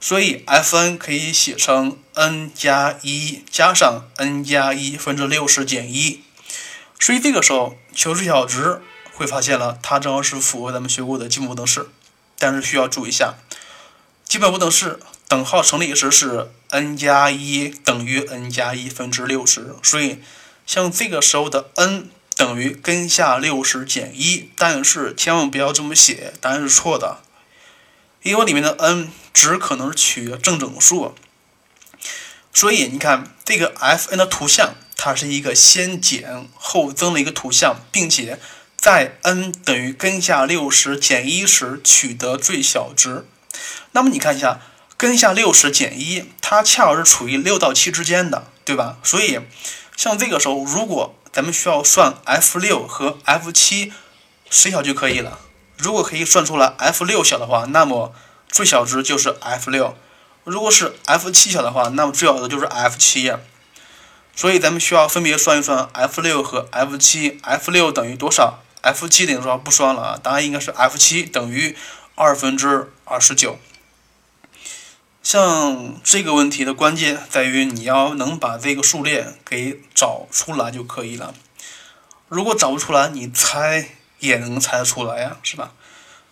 [0.00, 6.22] 所以 f_n 可以写成 n 加一加上 n 加一分之六十减一。
[7.00, 8.80] 所以这个时候求最小值，
[9.12, 11.88] 会发现了它正好是符合咱们学过的基本不等式，
[12.38, 13.34] 但是需要注意一下，
[14.24, 20.20] 基本不等式等号成立时是 n 加一等于 n 加一分之六十，所以
[20.64, 27.18] 像这个时候的 n 等于根下六十减一，但是千万不要这么写，答案是错的，
[28.22, 31.14] 因为里面的 n 只可能取正整数，
[32.54, 34.76] 所以你看这个 f_n 的图像。
[35.00, 38.40] 它是一个先减后增的一个图像，并且
[38.76, 43.24] 在 n 等于根下六十减一时取得最小值。
[43.92, 44.60] 那么你看一下，
[44.96, 48.98] 根下六十减一，它恰好是处于六到七之间的，对吧？
[49.04, 49.38] 所以
[49.96, 53.92] 像这个时候，如果咱们需要算 f 六和 f 七
[54.50, 55.38] 谁小就可以了。
[55.76, 58.12] 如果可以算出来 f 六小的话，那么
[58.48, 59.94] 最小值就是 f 六；
[60.42, 63.32] 如果是 f 七小的话，那么最小的就是 f 七。
[64.34, 69.56] 所以咱们需要分别算一算 f 六和 f 七，f 六等于多少？f 七等于多少？
[69.56, 71.76] 不算了啊，答案应该是 f 七等于
[72.16, 73.60] 二分之二十九。
[75.28, 81.34] 像这个问题的关键在于你要能把这个数列给找出来就可以了。
[82.28, 85.74] 如果找不出来，你猜也能猜得出来呀，是吧？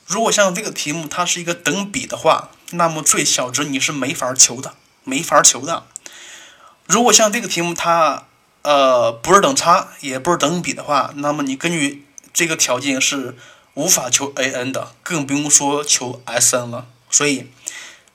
[0.07, 4.73] 如果像这个题目它是一个等比的话，那么最小值你是没法求的，
[5.05, 5.85] 没法求的。
[6.87, 8.25] 如果像这个题目它
[8.63, 13.37] 呃不是等差也不是等比的话，那么你根据这个条件是
[13.75, 16.87] 无法求 a n 的，更不用说求 S n 了。
[17.11, 17.51] 所以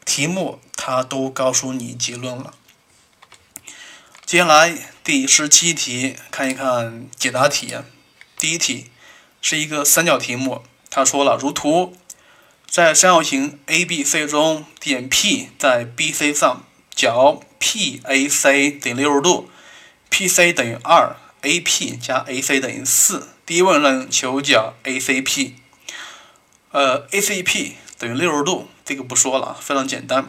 [0.05, 2.53] 题目它都告诉你结论了。
[4.25, 7.75] 接下来第十七题，看一看解答题。
[8.37, 8.91] 第一题
[9.41, 11.95] 是一个三角题目，他说了，如图，
[12.67, 16.65] 在三角形 A B C 中，点 P 在 B C 上。
[16.93, 19.49] 角 PAC 等于六十度
[20.11, 23.29] ，PC 等于二，AP 加 AC 等于四。
[23.45, 25.53] 第一问呢求角 ACP，
[26.71, 30.27] 呃，ACP 等于六十度，这个不说了，非常简单。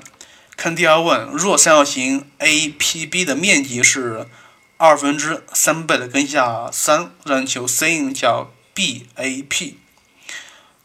[0.59, 4.29] 看第二问，若三角形 APB 的面积是
[4.77, 9.77] 二分之三倍的根下三，让求 sin 角 BAP。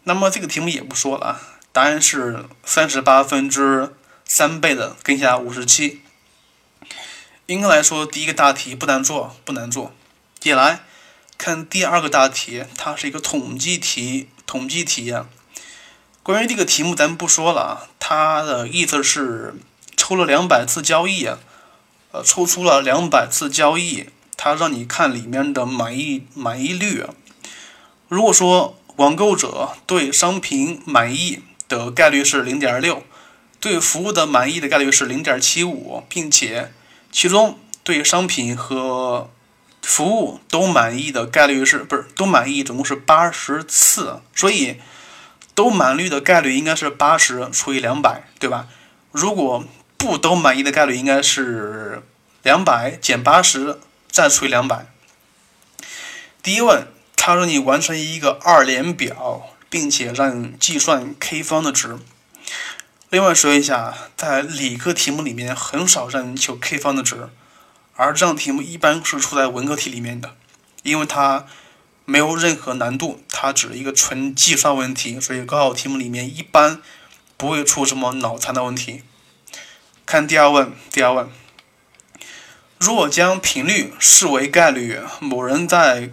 [0.05, 1.41] 那么这个题目也不说了，
[1.73, 3.93] 答案是三十八分之。
[4.23, 6.01] 三倍的根下五十七，
[7.47, 9.93] 应该来说，第一个大题不难做，不难做。
[10.37, 10.81] 接来
[11.37, 15.27] 看第二个大题，它是一个统计题，统计题呀。
[16.27, 17.87] 关于这个题目，咱们不说了啊。
[17.99, 19.55] 它的意思是
[19.95, 21.39] 抽了两百次交易啊，
[22.11, 27.05] 呃，抽出了两百次交易，它让你看里面的满意满意率。
[28.09, 33.03] 如果说网购者对商品满意的概率是零点六。
[33.61, 36.73] 对服务的满意的概率是零点七五，并且
[37.09, 39.29] 其中对商品和
[39.81, 42.63] 服务都满意的概率是不是都满意？
[42.63, 44.75] 总共是八十次，所以
[45.57, 48.67] 都满意的概率应该是八十除以两百，对吧？
[49.11, 49.65] 如果
[49.97, 52.03] 不都满意的概率应该是
[52.43, 53.79] 两百减八十
[54.11, 54.85] 再除以两百。
[56.43, 61.97] 第一问，他让你完成一个二联表，并且让你计算 k 方的值。
[63.09, 67.29] 另外说一下，在理科题目里面很少让你求 k 方的值，
[67.95, 70.35] 而这样题目一般是出在文科题里面的，
[70.83, 71.47] 因为它
[72.09, 76.81] 没有任何难度，它只是一个纯计算问题，所以高考题目里面一般
[77.35, 79.03] 不会出什么脑残的问题。
[80.05, 81.29] 看第二问，第二问，
[82.79, 86.11] 若将频率视为概率，某人在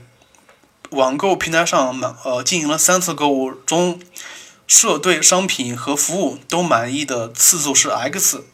[0.90, 4.00] 网购平台上满呃进行了三次购物中，
[4.66, 8.44] 设对商品和服务都满意的次数是 x，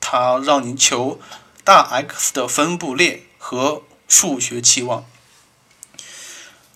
[0.00, 1.18] 他让你求
[1.64, 5.06] 大 X 的分布列和数学期望。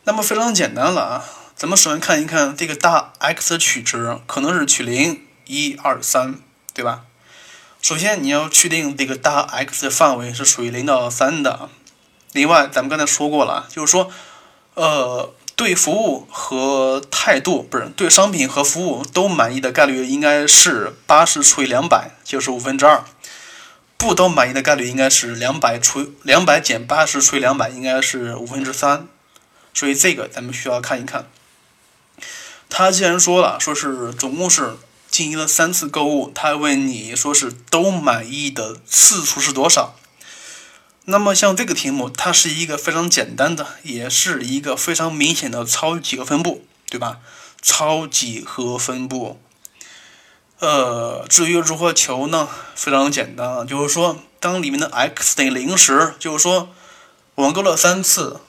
[0.06, 1.24] 那么非常简单了啊，
[1.56, 6.34] 咱们首先看一看这个大 X 的取值，可能是取零、一、二、三，
[6.74, 7.04] 对吧？
[7.80, 11.70] 首先，你要确定这个大 X 的范围是属于零到三的。
[12.32, 14.10] 另外，咱们刚才说过了，就是说，
[14.74, 23.02] 呃，对服务和态度不是对商品和服务都满意的概率应该是八十除以两百，就是五分之二。
[23.96, 29.08] 不都满意的概率应该是两百除两百减八十除以两百，应该是五分之三。
[29.74, 31.28] 所以这个咱们需要看一看。
[32.70, 34.76] 他既然说了，说是总共是。
[35.10, 39.94] 进行了三次购物，他问你说是都满意的次数是多少？
[41.04, 47.20] 那么像这个题目，它是一个非常简单的，也是一个非常明显的超几何分布，对吧？
[47.62, 49.40] 超几何分布。
[50.58, 52.48] 呃，至于如何求呢？
[52.74, 56.74] 非常简单啊，就是说，当里面的 x 等于零时，就是说
[57.36, 58.40] 网购了三次，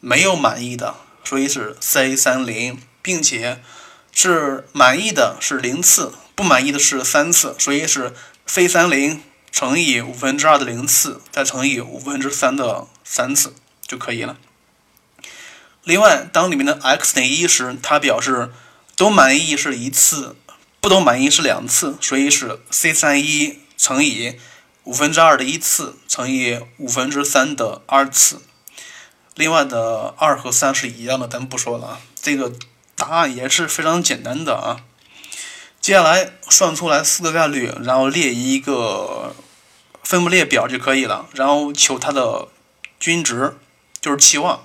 [0.00, 3.62] 没有满意的，所以是 c 三零，并且。
[4.20, 8.12] 是满意的是零次，不满意的是三次，所以是
[8.48, 13.54] c 三零乘以五分之二的零次，再乘以五分之三的三次
[13.86, 14.36] 就可以了。
[15.84, 18.50] 另外，当里面的 x 等于一时，它表示
[18.96, 20.34] 都满意是一次，
[20.80, 24.36] 不都满意是两次，所以是 c 三一乘以
[24.82, 28.42] 五分之二的一次乘以五分之三的二次。
[29.38, 32.52] 另外的二和三是一样的，咱们不说了啊，这个。
[33.00, 34.82] 答案也是非常简单的啊，
[35.80, 39.36] 接下来算出来四个概率，然后列一个
[40.02, 42.48] 分布列表就可以了，然后求它的
[42.98, 43.56] 均值，
[44.00, 44.64] 就是期望。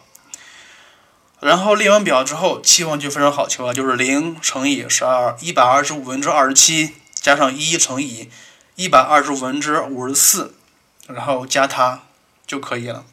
[1.42, 8.32] 然后列完表之后，期望就非常好求了，就是零乘以十二一百二十五分之二十七，加上一乘以
[8.74, 10.56] 一百二十五分之五十四，
[11.06, 12.02] 然后加它
[12.48, 13.06] 就可以了。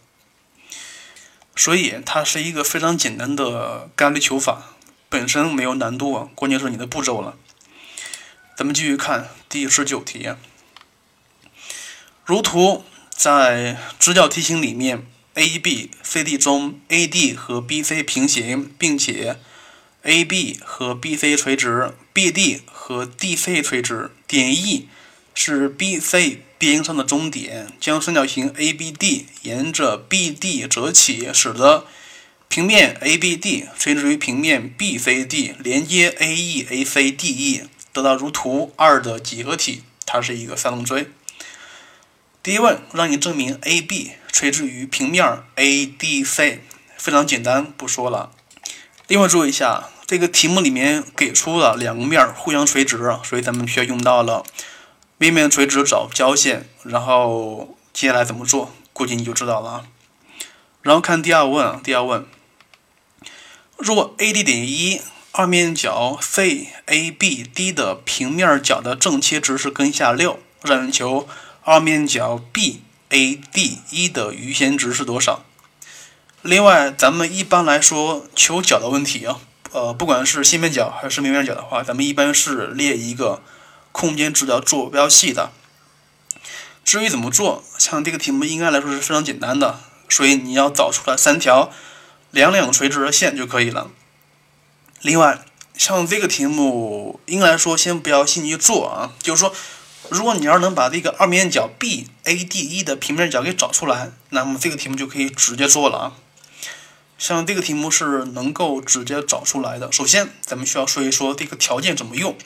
[1.57, 4.77] 所以它是一个非常简单的概率求法。
[5.09, 7.37] 本身没有难度啊，关键是你的步骤了。
[8.57, 10.31] 咱们继续看第十九题。
[12.25, 19.41] 如图，在直角梯形里面，A、B、C、D 中，AD 和 BC 平行，并且
[20.03, 24.89] AB 和 BC 垂直，BD 和 DC 垂直，点 E
[25.35, 31.87] 是 BC 边上的中点，将三角形 ABD 沿着 BD 折起，使得
[32.49, 37.63] 平面 ABD 垂直于平面 BCD，连接 AE、AC、DE，
[37.95, 41.11] 得到如图二的几何体，它是一个三棱锥。
[42.43, 46.59] 第一问让你证明 AB 垂直于平面 ADC，
[46.99, 48.33] 非常简单，不说了。
[49.07, 54.45] 另外注意一下，这个题目里面给出了两个面互相垂直，所以咱们需要用到了
[55.21, 59.85] 微面垂直找交线，然后接下来怎么做，估计你就知道了啊。
[60.83, 62.27] 然后看第二问，第二问。
[63.77, 65.01] 若 AD 等于一，
[65.33, 71.29] 二面角 CABD 的平面角的正切值是根下六，让你求
[71.65, 75.45] 二面角 BAD 一的余弦值是多少？
[76.41, 79.39] 另外，咱们一般来说求角的问题啊，
[79.73, 83.43] 呃，不管是线面角还是面面角的话，咱们一般是列一个
[83.93, 85.53] 空间直角坐标系的。
[86.85, 91.71] 至于怎么做，像这个题目应该来说是非常简单的，所以你要找出来三条。
[92.31, 93.91] 两两垂直的线就可以了。
[95.03, 95.45] 另外，
[95.77, 99.13] 像这个题目，应该来说先不要心急做啊。
[99.21, 99.53] 就是说，
[100.11, 106.13] 如果你要是能把这个二面角 BADE 的平面角给找出来，那么这个题目就可以直接做了啊。
[107.19, 109.91] 像这个题目是能够直接找出来的。
[109.91, 112.37] 首先，咱们需要说一说这个条件怎么用。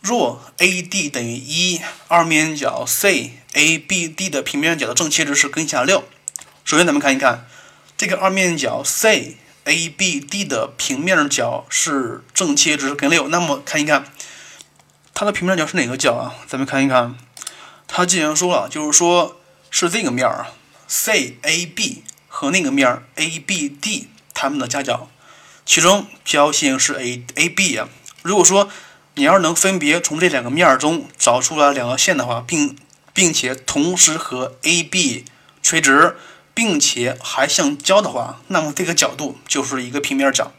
[0.00, 6.04] 若 AD 等于一，二面角 CABD 的平面角的正切值是根下六。
[6.64, 7.46] 首先，咱们看一看。
[7.96, 14.04] 这个二面角 CABD、的平面角是正切值是根六，那么看一看
[15.12, 16.36] 它的平面角是哪个角啊？
[16.46, 17.16] 咱们看一看，
[17.88, 20.46] 它既然说了，就是说是这个面儿
[20.88, 21.96] CAB
[22.28, 25.10] 和那个面儿 ABD 它们的夹角，
[25.66, 27.88] 其中交线是 AAB 啊。
[28.22, 28.70] 如果说
[29.18, 32.78] 你要是能分别从这两个面儿中找出来两个线的话，并
[33.12, 35.24] 并且同时和 AB
[35.60, 36.14] 垂直，
[36.54, 40.52] 并且还相交的话，那么这个角度就是一个平面角。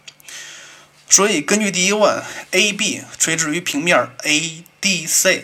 [1.09, 5.43] 所以根据第一问，AB 垂直于平面 ADC，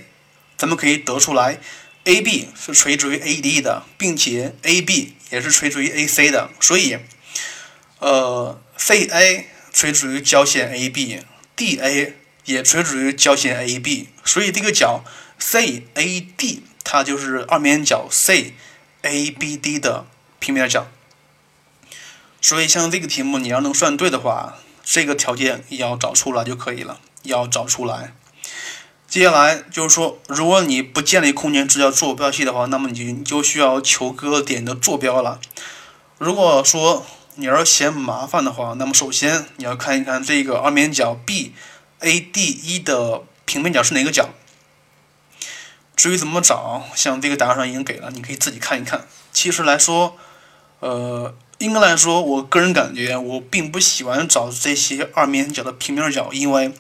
[0.58, 1.62] 咱们可以得出来
[2.04, 6.50] ，AB 是垂直于 AD 的，并且 AB 也是垂直于 AC 的。
[6.60, 6.98] 所以，
[8.00, 12.12] 呃，CA 垂直于交线 AB，DA
[12.46, 15.04] 也垂直于交线 AB，所以这个角
[15.40, 20.06] CAD 它就是二面角 CABD 的
[20.40, 20.88] 平面角。
[22.42, 28.14] 所以像这个题目，你要能算对的话，这个条件要找出来就可以了，要找出来。
[29.08, 35.40] 接下来就是说，如果你不建立空间直角坐标系的话，那么你就就需要求各个点的坐标了。
[36.18, 41.54] 如果说你要是嫌麻烦的话，那么首先你要看一看这个二面角 B
[42.06, 44.30] A D 一的平面角是哪个角。
[45.96, 49.08] 至于怎么找，像这个答案上已经给了，你可以自己看一看。
[49.34, 50.16] 其实来说，
[50.80, 51.36] 呃。
[51.60, 56.74] 应该来说，我个人感觉我并不喜欢找这些二面角的平面角，因为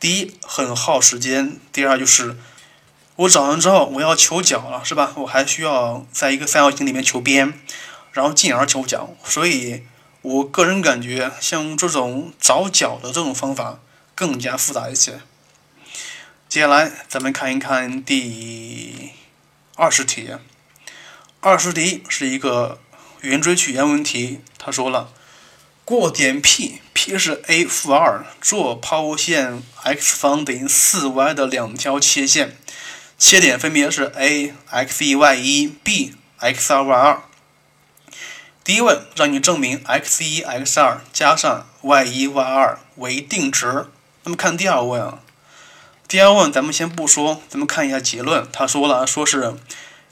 [0.00, 2.34] 第一很耗时间，第二就是
[3.16, 5.12] 我找完之后我要求角了，是吧？
[5.16, 7.60] 我还需要在一个三角形里面求边，
[8.12, 9.82] 然后进而求角，所以
[10.22, 13.80] 我个人感觉像这种找角的这种方法
[14.16, 15.20] 更加复杂一些。
[16.48, 19.12] 接下来咱们看一看第
[19.76, 20.30] 二十题，
[21.38, 22.80] 二十题是一个。
[23.22, 25.10] 圆锥曲线问题，他说了，
[25.84, 32.56] 过点 P，P 是 a 负二，做抛物线 x 方等于四 y 的两条切线，
[33.18, 37.22] 切点分别是 a x 一 y 一，b x 二 y 二。
[38.62, 43.86] 第一问让你证明 x 一 x 二加上 y 一 y 二为定值。
[44.26, 45.20] 那么看第二问啊，
[46.08, 48.46] 第二问咱们先不说，咱们看一下结论。
[48.52, 49.54] 他说了，说是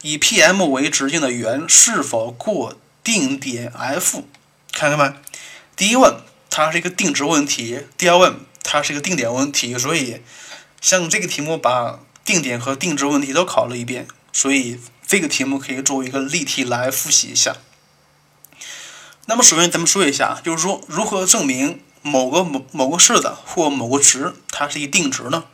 [0.03, 2.79] 以 P_M 为直径的圆是否过。
[3.03, 4.23] 定点 F，
[4.73, 5.15] 看看没？
[5.77, 10.23] 第一问它是一个定值问题，第二问它是一个定点问题，所以
[10.81, 17.57] 像这个题目把定点和定值问题都考了一遍，所以这个题目可以作为一个例题来复习一下。
[19.27, 25.45] 那么首先咱们说一下，就是说如何证明某个某某个式子或某个值它是一定值呢？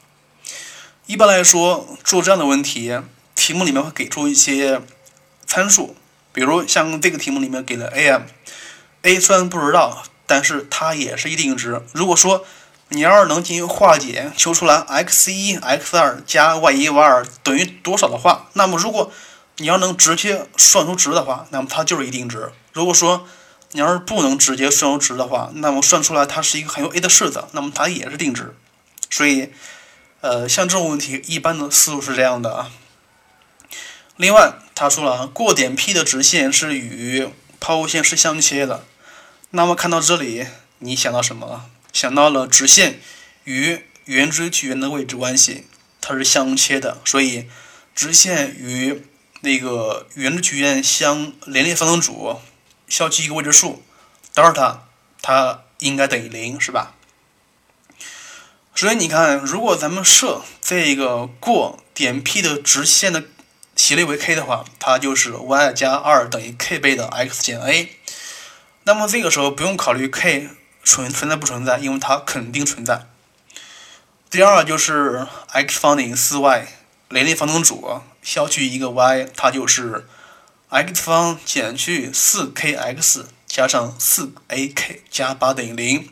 [1.06, 2.98] 一般来说做这样的问题，
[3.36, 4.82] 题目里面会给出一些
[5.46, 5.94] 参数。
[6.32, 11.82] 比如像这个题目里面给了 a m，a 虽然不知道，但是它也是一定值。
[11.92, 12.44] 如果说
[12.88, 19.12] 你要是能进行化简，求出来 x 一 x 二加 y 一 y 二等于多少的话，那么如果
[19.58, 22.50] 你要能直接算出值的话，那么它就是一定值。
[22.72, 23.28] 如果说
[23.72, 28.54] 你要是不能直接算出值的话，那么算出来它是一个含有 a 的式子，那么它也是定值。
[29.10, 29.50] 所以，
[30.20, 32.70] 呃，像这种问题，一般的思路是这样的啊。
[34.16, 38.84] 另外，他说了，过点 P 的直线是与抛物线是相切的。
[39.50, 40.46] 那么看到这里，
[40.78, 41.66] 你想到什么了？
[41.92, 43.00] 想到了直线
[43.44, 45.66] 与圆锥曲线的位置关系，
[46.00, 46.98] 它是相切的。
[47.04, 47.48] 所以，
[47.94, 49.02] 直线与
[49.40, 52.40] 那个圆锥曲线相连列方程组
[52.90, 53.82] 消去一个未知数
[54.34, 54.82] 德尔塔，
[55.22, 56.92] 它应该等于零，是吧？
[58.74, 63.24] 所以你看，如果咱们设这个过点 P 的直线的。
[63.76, 67.88] 斜率为 k 的话，它就是 y 加二等于 k 倍的 x 减 a。
[68.84, 70.50] 那么这个时候不用考虑 k
[70.84, 73.06] 存存在不存在，因为它肯定存在。
[74.28, 76.68] 第二就是 x 方等于四 y
[77.08, 80.06] 连列方程组消去一个 y，它就是
[80.70, 86.08] x 方减去四 kx 加上四 ak 加八等于零。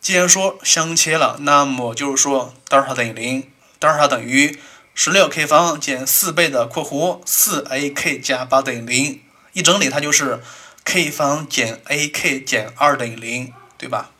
[0.00, 4.58] 既然说相切了，那么就是说德尔塔等于零，德尔塔等于。
[4.96, 9.20] 十六 k 方减四倍的括弧四 ak 加八等于零，
[9.52, 10.40] 一整理它就是
[10.84, 14.12] k 方减 ak 减二等于零，对吧？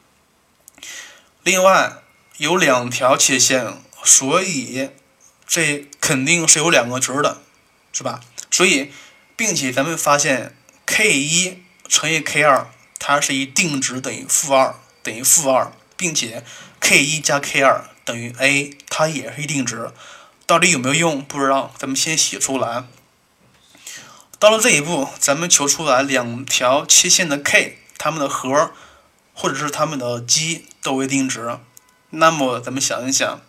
[1.45, 2.03] 另外
[2.39, 4.91] 有两条切线，所以
[5.47, 7.41] 这肯定是有两个值的，
[7.93, 8.21] 是吧？
[8.51, 8.91] 所以，
[9.37, 10.57] 并且咱们发现
[10.87, 12.67] k 一乘以 k 二，
[12.99, 16.45] 它是一定值等于负二等于负二，并且
[16.81, 19.91] k 一加 k 二等于 a，它也是一定值。
[20.47, 21.25] 到底有没有用？
[21.25, 21.73] 不知道。
[21.79, 22.85] 咱们先写出来。
[24.39, 28.73] 到了这一步，咱们求出来两条切线的 k，它们的和
[29.33, 31.59] 或者是它们的积都为定值。
[32.11, 33.41] 那么咱们想一想，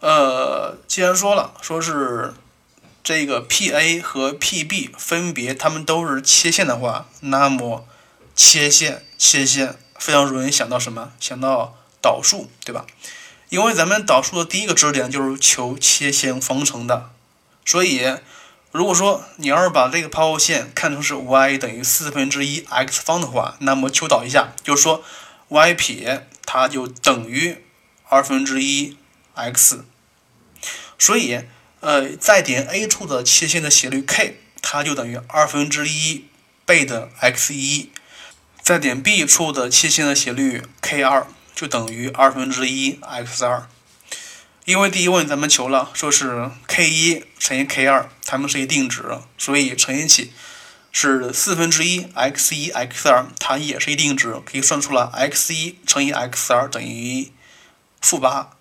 [0.00, 2.34] 呃，既然说了，说是
[3.06, 7.86] 这个 P_a 和 P_b 分别它们都是切线的话，那么
[8.34, 11.12] 切线切线非常容易想到什么？
[11.20, 12.84] 想到导数，对吧？
[13.48, 17.10] 因为咱们导数的第一个知识点就是求切线方程的，
[17.64, 18.16] 所以
[18.72, 25.04] 如果说你要是把这个抛物线看成是 y 等于四分之一 x 方的话，那么求导一下，就是说
[25.46, 27.64] y 撇它就等于
[28.08, 28.96] 二分之一
[29.34, 29.84] x，
[30.98, 31.42] 所以
[31.86, 36.24] 呃在点 A 处的切线的斜率 k，它就等于二分之一
[36.64, 37.92] 倍的 x 一，
[38.60, 41.28] 在点 B 处的切线的斜率 k 二。
[41.54, 43.66] 就等于二分之一 x 二，
[44.66, 49.02] 因为第一问咱们求了，说是 k 一乘以 k 二，它们是一定值，
[49.38, 50.34] 所以乘以起
[50.92, 57.32] 是四分之一 x 一 x 二，它也是一定值，可以算出来 x 一乘以 x 二等于
[58.02, 58.55] 负八。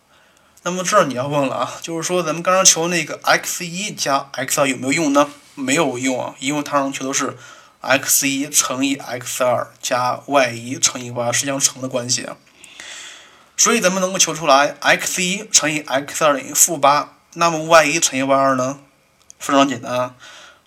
[0.67, 5.29] 那么这儿你要问了啊，就是说咱们刚刚求那个 x 一加 x 二有没有用呢？
[5.53, 7.37] 没有用啊，因为它让求的是
[7.81, 12.25] x 一乘以 x 二加 y 一乘以 y 二是相乘的关系。
[13.55, 18.79] 所以咱们能够求出来，x 一乘以 x 二等于负八，那么 y 一乘以 y 二呢？
[19.37, 20.15] 非常简单，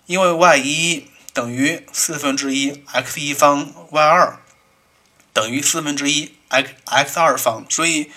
[0.05, 4.39] 因为 y 一等于四分之一 x 一方，y 二
[5.33, 8.09] 等于四分之一 x x 二方，所以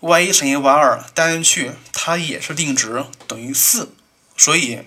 [0.00, 3.94] y 一乘以 y 二带进去，它也是定值，等于四。
[4.36, 4.80] 所以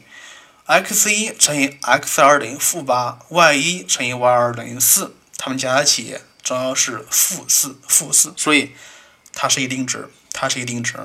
[0.66, 8.74] x 一乘以 x 二等于负八，y 一乘以 y 二等于四，它们加一起正好是负四，负四，所以。
[9.32, 10.97] 它是一定值，它是一定值。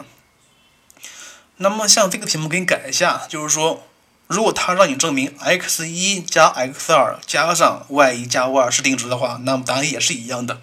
[1.58, 3.86] 那么像这个题目给你改一下，就是说，
[4.26, 10.60] 如果它让你证明 x 一加 x 二加上 y 一加 y 二是定值的话，那么答案也是一样的。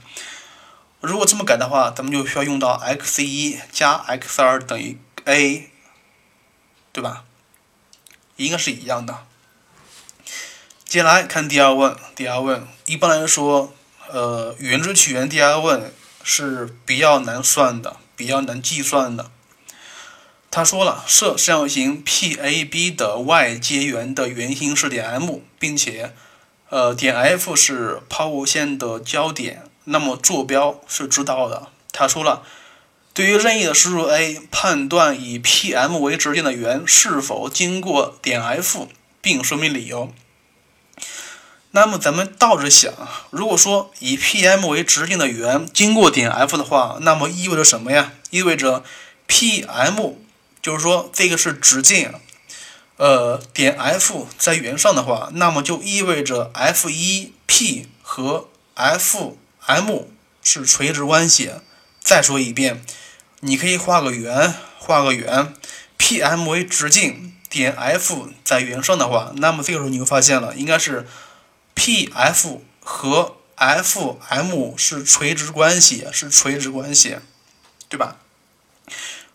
[1.01, 5.69] 如果这么改的话，咱们就需要用到 x 一加 x 二等于 a，
[6.93, 7.25] 对吧？
[8.37, 9.25] 应该是一样的。
[10.85, 13.73] 接下来看第二问，第二问一般来说，
[14.09, 15.93] 呃，原值取元第二问。
[16.23, 19.31] 是比较难算的，比较难计算的。
[20.51, 26.13] 他说了，设三角形 PAB 的外接圆的圆心是点 M，并且，
[26.69, 31.67] 呃，点 F 是抛物线的交点，那么坐标是知道的。
[31.91, 32.43] 他说了，
[33.13, 38.87] 对于任意的输入 A，判断以 PM 为直径的圆是否经过点 F，
[39.21, 40.13] 并说明理由。
[41.71, 42.93] 那么咱们倒着想，
[43.29, 48.11] 如果说以 PM 为直径的圆经过点 F 的话，那么意味着什么呀？
[48.29, 48.83] 意味着
[49.27, 50.15] PM
[50.61, 52.13] 就是说这个是直径，
[52.97, 59.37] 呃，点 F 在圆上的话，那么就意味着 F1P 和 F
[59.75, 60.07] M
[60.41, 61.51] 是垂直关系。
[62.03, 62.83] 再说一遍，
[63.41, 65.53] 你可以画个圆，画个圆
[65.97, 71.07] ，PM 为直径，点 F 在圆上的话，那么这个时候你就发现了，应该是。
[71.73, 77.17] P_F 和 F_M 是垂直关系，是垂直关系，
[77.89, 78.17] 对吧？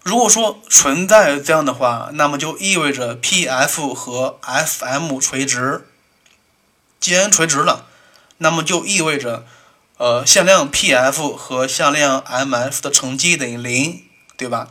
[0.05, 5.89] 如果说存在这样的话，那么就意味着 P_F 和 F_M 垂直。
[7.01, 7.87] 既然垂直了，
[8.39, 9.45] 那么就意味着，
[9.99, 14.05] 呃，向量 P_F 和向量 M_F 的乘积等于零，
[14.37, 14.69] 对吧？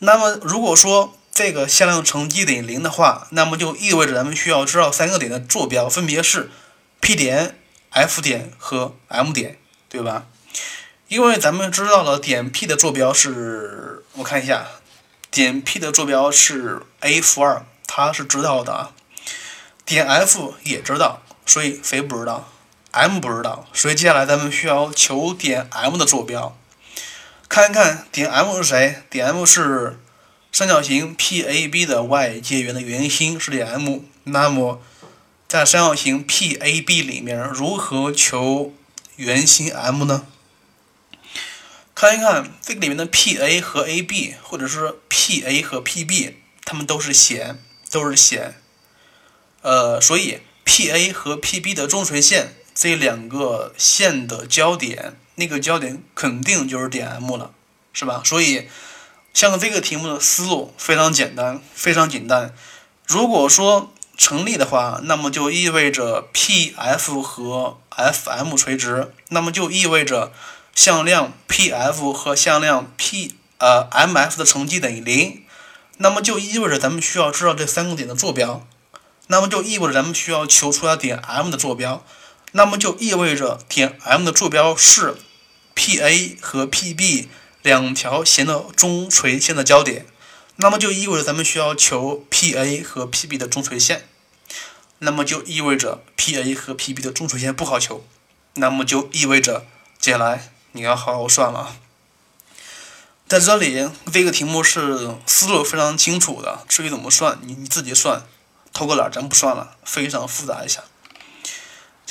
[0.00, 6.50] 那么如果说这个向量乘积等于零的话，那么就意味着咱们需要知道三个点的坐标分别是。
[7.00, 7.58] P 点、
[7.90, 10.26] F 点和 M 点，对吧？
[11.08, 14.68] 因为咱们知道了点 P 的坐标是，我看一下，
[15.28, 18.92] 点 P 的坐标是 a 负二，它是知道的啊。
[19.84, 22.48] 点 F 也知道，所以谁不知道
[22.92, 26.56] ？M 不知道，所以接下来咱们需要求点 M 的坐标。
[27.48, 29.02] 看一看点 M 是谁？
[29.10, 29.98] 点 M 是
[30.52, 34.80] 三角形 PAB 的外接圆的圆心是点 M，那么。
[35.48, 38.72] 在三角形 PAB 里面，如何求
[39.16, 40.26] 圆心 M 呢？
[41.94, 46.32] 看一看这个里面的 PA 和 AB，或者是 PA 和 PB，
[46.64, 48.54] 它们都是弦，都是弦。
[49.60, 57.52] 呃，所以 PA 和 PB 的中垂线这两个线的交点，那个交点肯定就是点 M 了，
[57.92, 58.22] 是吧？
[58.24, 58.66] 所以
[59.32, 62.52] 像这个题目的思路非常简单，非常简单。
[63.06, 70.32] 如果说成立的话，那么就意味着 P_F 和 F_M 垂直，那么就意味着
[70.74, 75.44] 向量 P_F 和向量 P 呃 M_F 的乘积等于零，
[75.98, 78.66] 那么就意味着咱们需要知道这三个点的坐标，
[79.28, 82.04] 那么就意味着咱们需要求出来点 M 的坐标，
[82.52, 85.16] 那么就意味着点 M 的坐标是
[85.74, 87.28] PA 和 PB
[87.62, 90.06] 两条弦的中垂线的交点，
[90.56, 94.06] 那么就意味着咱们需要求 PA 和 PB 的中垂线，
[94.98, 98.04] 那么就意味着 PA 和 PB 的中垂线不好求，
[98.54, 99.64] 那么就意味着
[99.98, 101.76] 接下来你要好好算了。
[103.26, 108.26] 在这里，这个题目是思路非常清楚的，至于怎么算，你你自己算，
[108.74, 110.84] 偷个懒咱不算了，非常复杂一下。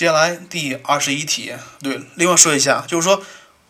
[0.02, 3.22] 接下来第二十一题，对，另外说一下，就是说，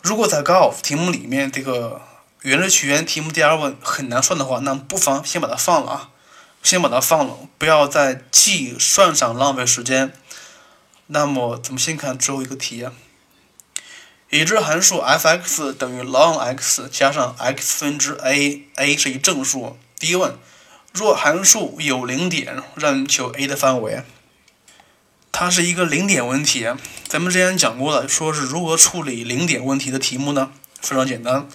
[0.01, 2.01] 如果在高考题目里面这个
[2.43, 6.09] 圆周曲线题目第二问很难算的话，那不妨先把它放了啊，
[6.63, 10.13] 先把它放了，不要在计算上浪费时间。
[11.07, 12.87] 那么，咱们先看最后一个题。
[14.29, 19.77] 已知函数 f(x) 等于 ln(x) 加上 x 分之 a，a 是一正数。
[19.99, 20.33] 第一问，
[20.93, 24.05] 若函数有零点，让你求 a 的范围。
[25.31, 26.67] 它是一个零点问题，
[27.07, 30.51] 咱们之前讲过了，说是如何处理零点问题的题目呢？
[30.81, 31.47] 非常简单，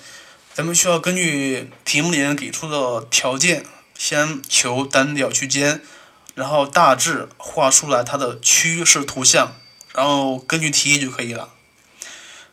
[0.54, 3.64] 咱们需要根据题目里面给出的条件，
[3.96, 5.82] 先求单调区间，
[6.34, 9.54] 然后大致画出来它的趋势图像，
[9.94, 11.50] 然后根据题意就可以了。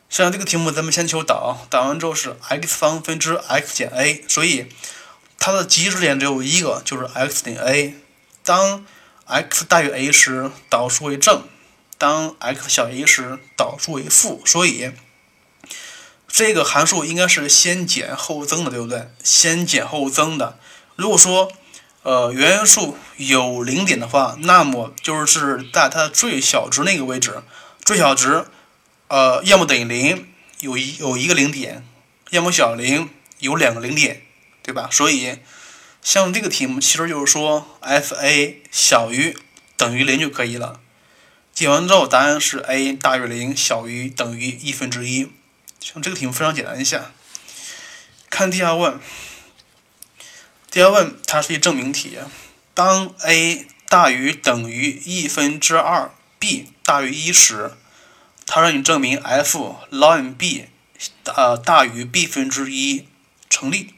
[0.10, 4.68] 像这个题目，咱们先求导，导完之后是 x 方分之 x 减 a，所以
[5.40, 7.96] 它的极值点只有一个，就是 x 等于 a。
[8.44, 8.86] 当
[9.26, 11.44] x 大于 a 时，导数为正；
[11.98, 14.42] 当 x 小于 a 时，导数为负。
[14.46, 14.92] 所以
[16.28, 19.10] 这个函数应该是先减后增的，对不对？
[19.24, 20.58] 先减后增的。
[20.96, 21.52] 如果说
[22.04, 27.44] 呃原元数有零点的话，那么就是在它的最小值那个位置，
[27.84, 28.46] 最小值。
[29.10, 30.28] 呃，要么等于零，
[30.62, 31.86] 有一有一个零点，
[32.32, 34.24] 要么小于零，有两个零点，
[34.64, 34.90] 对吧？
[34.92, 35.38] 所以
[36.04, 39.38] 像这个题目，其实就是说 f(a) 小于
[39.78, 40.82] 等于零就可以了。
[41.54, 45.32] 解完之后，答案是 a 大于零，小于等于一分之一。
[45.80, 47.12] 像这个题目非常简单一下。
[48.30, 49.00] 看第二问，
[50.70, 52.18] 第二问它是一证明题。
[52.74, 57.72] 当 a 大于等于一分之二，b 大于一时。
[58.46, 60.66] 它让你证明 f ln b，
[61.24, 63.08] 呃大于 b 分之一
[63.50, 63.94] 成立。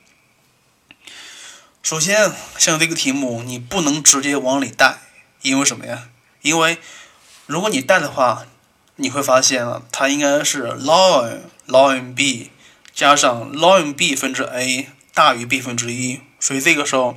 [1.86, 4.98] 首先，像这个题目，你不能直接往里带，
[5.44, 6.10] 因为什么呀？
[6.42, 6.80] 因为
[7.46, 8.48] 如果你带的话，
[8.96, 12.50] 你会发现啊，它应该是 ln ln b
[12.92, 17.16] 加上 ln b 分之 a 大于 b 分之一，所以这个时候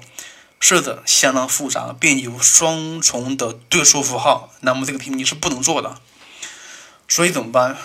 [0.61, 5.99] 式子相当复杂，并有双重的对数符号，那么这个题目你是不能做的。
[7.09, 7.79] 所以怎么办？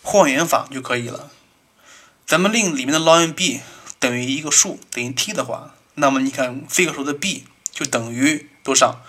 [0.00, 1.30] 换元法就可以了。
[2.26, 3.60] 咱们令里面的 ln b
[3.98, 9.00] 等于一个数，等于 t 的话，那么你看这个时候的 b 就等于多少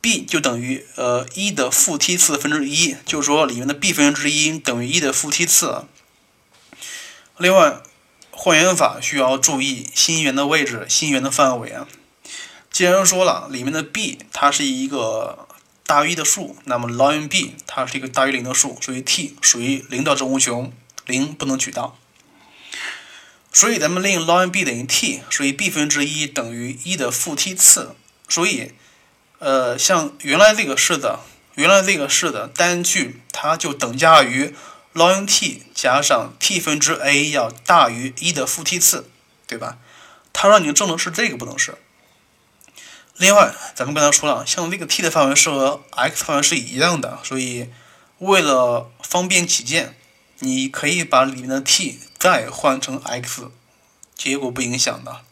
[0.00, 5.84] ？b 就等于呃一的负 t 次分之一，就是说里面的 b 分之一等于一的负 t 次。
[7.38, 7.80] 另外，
[8.30, 11.86] 换元法需要注意心圆的位置、心圆的范围啊。
[12.70, 15.46] 既然说了里面的 b 它是一个。
[15.86, 20.72] 大于一的数，那么 ln b 它是一个大于零的数，所以 t 属于零到正无穷，
[21.04, 21.98] 零不能取到。
[23.52, 27.96] 所以咱们令 ln b 等于 t，所以 b 分之一等于一的负 t 次。
[28.28, 28.72] 所以，
[29.40, 31.18] 呃，像原来这个式子，
[31.56, 34.54] 原来这个式子单句它就等价于
[34.94, 39.10] ln t 加上 t 分之 a 要大于一的负 t 次，
[39.48, 39.78] 对吧？
[40.32, 41.76] 它让你证的是这个不等式。
[43.16, 47.68] 另外，咱们刚才说了，像这个 t 的范围是和 x 范围是一样的，所以
[48.18, 49.96] 为了方便起见，
[50.38, 53.50] 你可以把里面的 t 再换成 x，
[54.14, 55.22] 结果不影响的。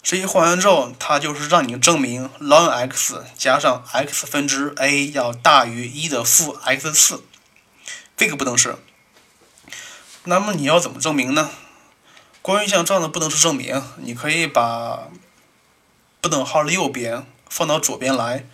[0.00, 7.24] 这一换完之后，它就是让你证明 ln x 加上 x 分之 a 要大于一的负 x 次，
[8.16, 8.76] 这个不等式。
[10.22, 11.50] 那么你要怎么证明呢？
[12.42, 15.08] 关于像这样的不等式证明，你可以把
[16.20, 18.46] 不等号的右边放到左边来，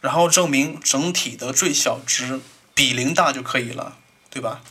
[0.00, 2.40] 然后证明整体的最小值
[2.74, 3.96] 比零大就可以了，
[4.30, 4.62] 对吧？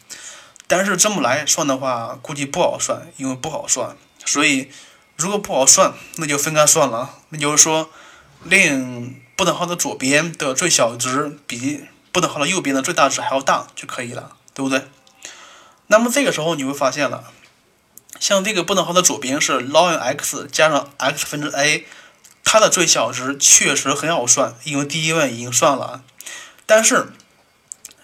[0.68, 3.96] 但是这么来算的话，估计不好算，因为不好算。
[4.26, 4.70] 所以
[5.18, 7.20] 如果不好算，那就分开算了。
[7.30, 7.90] 那就是说，
[8.44, 14.88] 令不等号的左边的最小值比不等号的右边的最大值还要大就可以了，对不对？
[15.88, 17.26] 那么这个时候你会发现了，
[18.20, 21.86] 像这个不等号的左边是 ln x 加上 x 分之 a。
[22.48, 26.04] 它的最小值确实很好算，因为第一问已经算了。
[26.68, 27.12] 但是，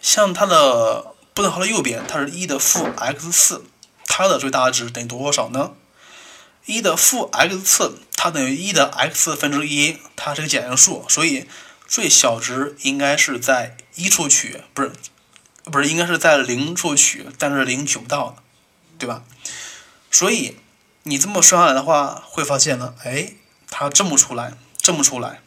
[0.01, 3.65] 像它的不等号的右边，它是一的负 x 次，
[4.05, 5.73] 它的最大值等于多少呢？
[6.65, 11.47] 一的负 x 次，它等于一的 x 分之一，它是个简单数，所以
[11.87, 14.91] 最小值应该是在一处取，不是
[15.63, 18.35] 不是应该是在零处取，但是零取不到，
[18.99, 19.23] 对吧？
[20.11, 20.57] 所以
[21.03, 23.33] 你这么算下来的话，会发现呢，哎，
[23.69, 25.41] 它正不出来，正不出来。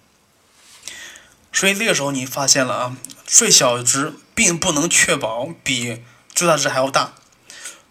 [1.53, 6.03] 所以这个时候你发现了啊，最小值并不能确保比
[6.35, 7.14] 最大值还要大。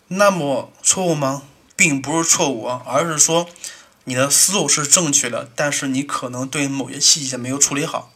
[0.09, 1.43] 那么错误吗？
[1.75, 3.49] 并不是错误啊，而是说
[4.03, 8.11] 你的思路是正确的，但是你可能对某些细节没有处理好。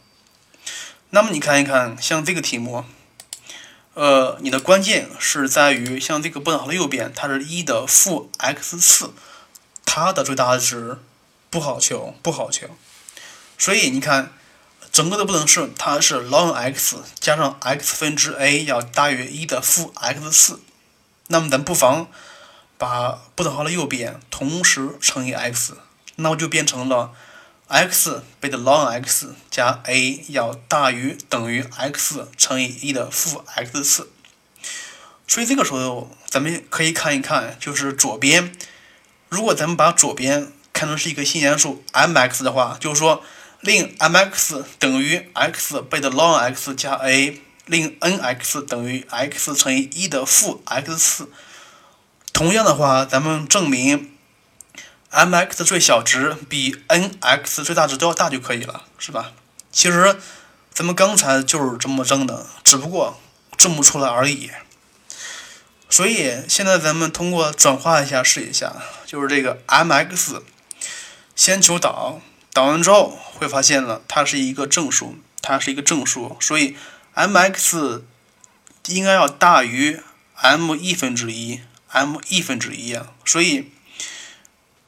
[1.10, 2.84] 那么你看一看，像这个题目，
[3.94, 9.12] 呃，你的关键是在于像这个不等号的右边，它是一的负 x 次，
[9.84, 10.98] 它的最大值
[11.50, 12.68] 不好求，不好求。
[13.56, 14.32] 所以你看，
[14.92, 20.60] 整个的不等式它是 ln x 加上 x 分之 a 要大于一的负 x 次。
[21.28, 22.08] 那么咱不妨
[22.76, 25.76] 把不等号的右边同时乘以 x，
[26.16, 27.12] 那么就变成了
[27.68, 34.10] x 倍的 ln x 加 a 要大于等于 x 乘以一的负 x 次。
[35.26, 38.52] 所以这个时候咱们可以看一看，就是左边，
[39.28, 43.22] 如果咱们把左边看成是一个新元素 m_x 的话，就是说
[43.60, 47.42] 令 m_x 等于 x 倍的 ln x 加 a。
[47.68, 51.30] 令 n_x 等于 x 乘以一的负 x 次。
[52.32, 54.10] 同样的话，咱们证明
[55.10, 59.32] m_x 最小值比 n_x 最大值都要大就可以了，是吧？
[59.70, 60.18] 其实
[60.72, 63.20] 咱们刚才就是这么证的，只不过
[63.58, 64.50] 证不出来而已。
[65.90, 70.40] 所以现在咱们通过转化一下试一下，就是这个 m_x
[71.36, 72.22] 先求导，
[72.58, 76.76] 导完之后会发现了它是一个正数，它是一个正数，所以。
[77.14, 78.02] m_x
[78.86, 79.98] 应该要大于
[80.36, 83.72] m 一分之一，m 一分之一啊，所以，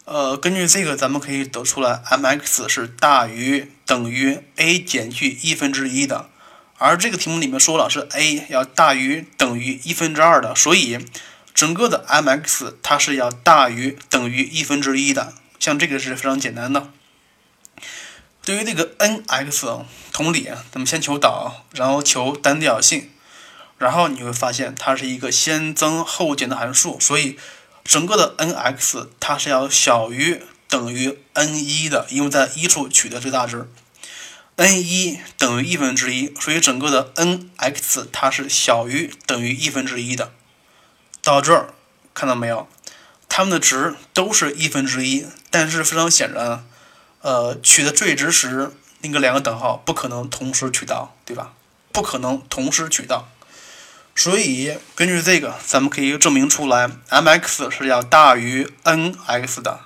[0.04, 6.28] 呃，根据这个，咱们可以得出来，m_x 是大于等于 a 减去一分之一的，
[6.78, 11.04] 而这个题目里面说了是 a 要大于等于一分之二的，所以
[11.52, 16.92] 整个的 m_x 它是要大于等于一分之一的，像这个是非常简单的。
[18.51, 23.09] 对于这个 n_x，同理，咱们先求导，然后求单调性，
[23.78, 27.38] 然后你会发现它是一个先增后减的函数，所以
[27.84, 33.70] 整个的 n_x 它是要小于等于 n 一的，因为在一处取得最大值
[34.57, 40.32] ，n 一等于一分之一，所以整个的 n_x 它是小于等于一分之一的。
[41.22, 41.72] 到这儿
[42.12, 42.66] 看到没有？
[43.28, 46.44] 它们的值都是一分之一，但是非常显然。
[46.44, 46.64] 啊
[47.22, 51.52] 呃，取的最值时，那个两个等号不可能同时取到，对吧？
[51.92, 53.28] 不可能同时取到，
[54.14, 59.80] 所以根据这个，咱们可以证明出来，m_x 是要大于 n_x 的，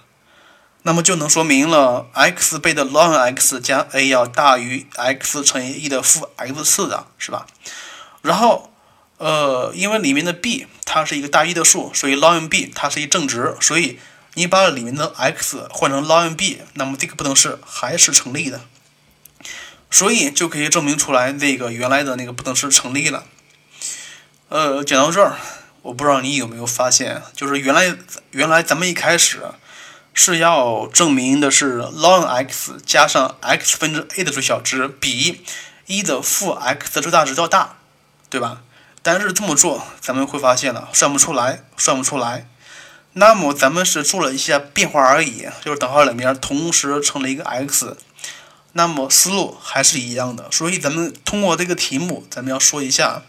[0.83, 7.47] 那么就能说明了 x 倍的 ln x 加 a 要大于 x 乘以 e 的负 x 次的，是吧？
[8.23, 8.71] 然后，
[9.19, 13.99] 呃，因为里面的 b 它是一个大一的数，所以 ln b 它是一正值，所以。
[14.35, 18.61] 你把里面的 x 换成 ln b，那么这个不等式还是成立的，
[19.91, 23.25] 所以就可以证明出来那个原来的那个不等式成立了。
[24.49, 25.37] 呃，讲到这儿，
[25.83, 27.97] 我不知道你有没有发现，就是原来
[28.33, 29.41] 原来咱们一开始
[30.13, 35.45] 是要证明的是 ln x 加上 x 分之 a 的最小值比
[35.87, 37.77] 一的负 x 的最大值要大，
[38.29, 38.63] 对吧？
[39.03, 42.49] 但是这么做咱们会发现了算不出来，算不出来。
[43.17, 47.97] 那么咱们是做了一些变化而已，就是等号两边同时乘了一个 x，
[48.73, 50.51] 那么思路还是一样的。
[50.51, 53.23] 所以咱们通过这个题目，咱们要说一下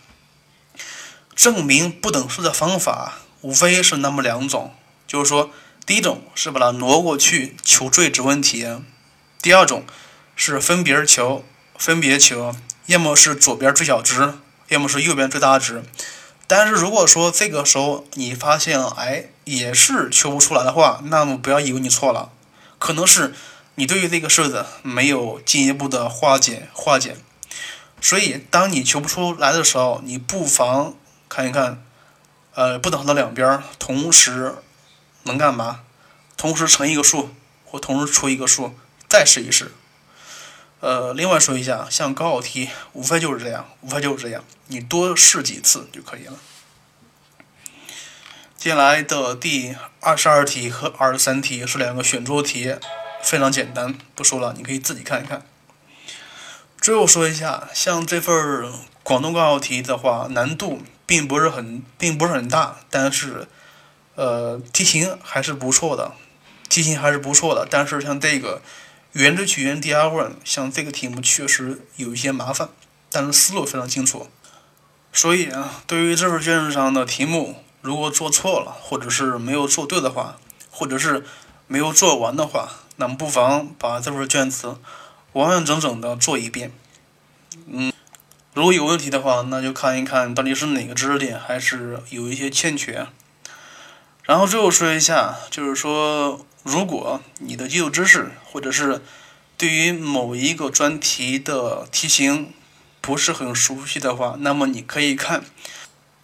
[1.36, 4.74] 证明不等式的方法，无非是那么两种，
[5.06, 5.52] 就是说
[5.86, 8.68] 第一种是把它挪过去求最值问题，
[9.40, 9.86] 第二种
[10.36, 11.46] 是分别求，
[11.78, 12.56] 分别求，
[12.88, 14.34] 要么是左边最小值，
[14.70, 15.84] 要么是右边最大值。
[16.48, 22.32] 但是如果说这个时候你发现哎也是求不出来的话，那么不要以为你错了，
[22.78, 23.34] 可能是
[23.76, 27.18] 你对于这个式子没有进一步的化解化解。
[28.02, 30.93] 所以当你求不出来的时候，你不妨
[31.28, 31.84] 看一看，
[32.54, 34.56] 呃不等号的两边同时
[35.24, 35.82] 能干嘛？
[36.38, 37.34] 同时乘一个数
[37.66, 38.78] 或同时除一个数，
[39.10, 39.74] 再试一试。
[40.82, 46.34] 呃，另外说一下，像高考题，无非就是这样，无非就是这样，你多试几次就可以了。
[48.56, 52.76] 接下来的第二十二题和二十三题是两个选桌题，
[53.24, 55.44] 非常简单，不说了，你可以自己看一看。
[56.80, 58.72] 最后说一下，像这份
[59.02, 63.48] 广东高考题的话，难度并不是很，并不是很大，但是，
[64.14, 66.12] 呃，题型还是不错的，
[66.70, 68.62] 题型还是不错的，但是像这个。
[69.16, 72.68] 原值取原第二问，像这个题目确实有一些麻烦，
[73.09, 74.28] 但是思路非常清楚。
[75.13, 80.38] 所以啊，对于这份卷子上的题目，如果做错了，或者是没有做对的话，
[80.70, 81.26] 或者是
[81.68, 84.76] 没有做完的话，那么不妨把这份卷子
[85.32, 86.74] 完完整整的做一遍。
[87.68, 87.93] 嗯，
[88.53, 93.07] 如果有问题的话，那就看一看到底是哪个知识点还是有一些欠缺。
[94.26, 99.02] 然后最后说一下，就是说，如果你的基础知识或者是
[99.56, 102.52] 对于某一个专题的题型
[103.02, 105.46] 不是很熟悉的话，那么你可以看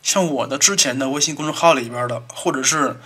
[0.02, 2.99] 像我的之前的微信公众号里边的，或者是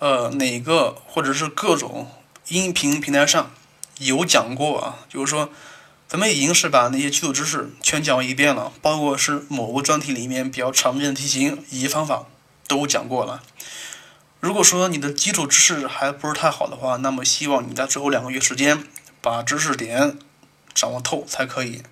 [0.00, 2.10] 呃哪个或者是各种
[2.48, 3.52] 音频平台上
[3.98, 5.50] 有讲过啊，就是说
[6.08, 12.24] 咱们已经是把那些基础知识全讲一遍了，包括是某个专题里面比较常见的题型以及方法
[12.66, 13.44] 都讲过了。
[14.40, 18.82] 如果说你的基础知识还不是太好的话，那么希望你在最后两个月时间
[19.20, 20.16] 把知识点
[20.72, 21.82] 掌握透才可以。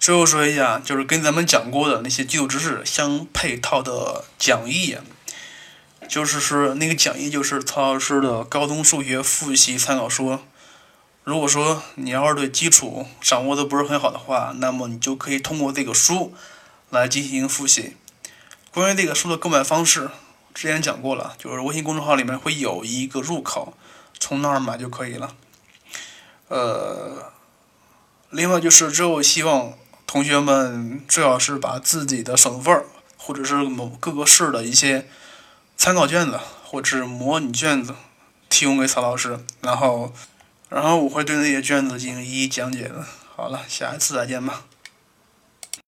[0.00, 4.96] 最后说一下，就是跟咱们讲过的那些基础知识相配套的讲义，
[6.08, 10.40] 就是说那个讲义就是曹老师的高中数学复习参考书。
[11.22, 16.34] 如果说你要是对基础掌握的不是很好的话，那么你就可以通过这个书
[16.90, 17.94] 来进行复习。
[18.72, 20.10] 关于这个书的购买方式。
[20.58, 23.74] 之前讲过了，就是微信公众号里面会有一个入口，
[24.18, 25.36] 从那儿买就可以了。
[26.48, 27.30] 呃，
[28.30, 32.84] 另外就是之后希望同学们最好是把自己的省份
[33.16, 35.06] 或者是某各个市的一些
[35.76, 37.94] 参考卷子或者是模拟卷子
[38.48, 40.12] 提供给曹老师，然后
[40.68, 43.06] 然后我会对那些卷子进行一一讲解的。
[43.36, 44.64] 好了，下一次再见吧。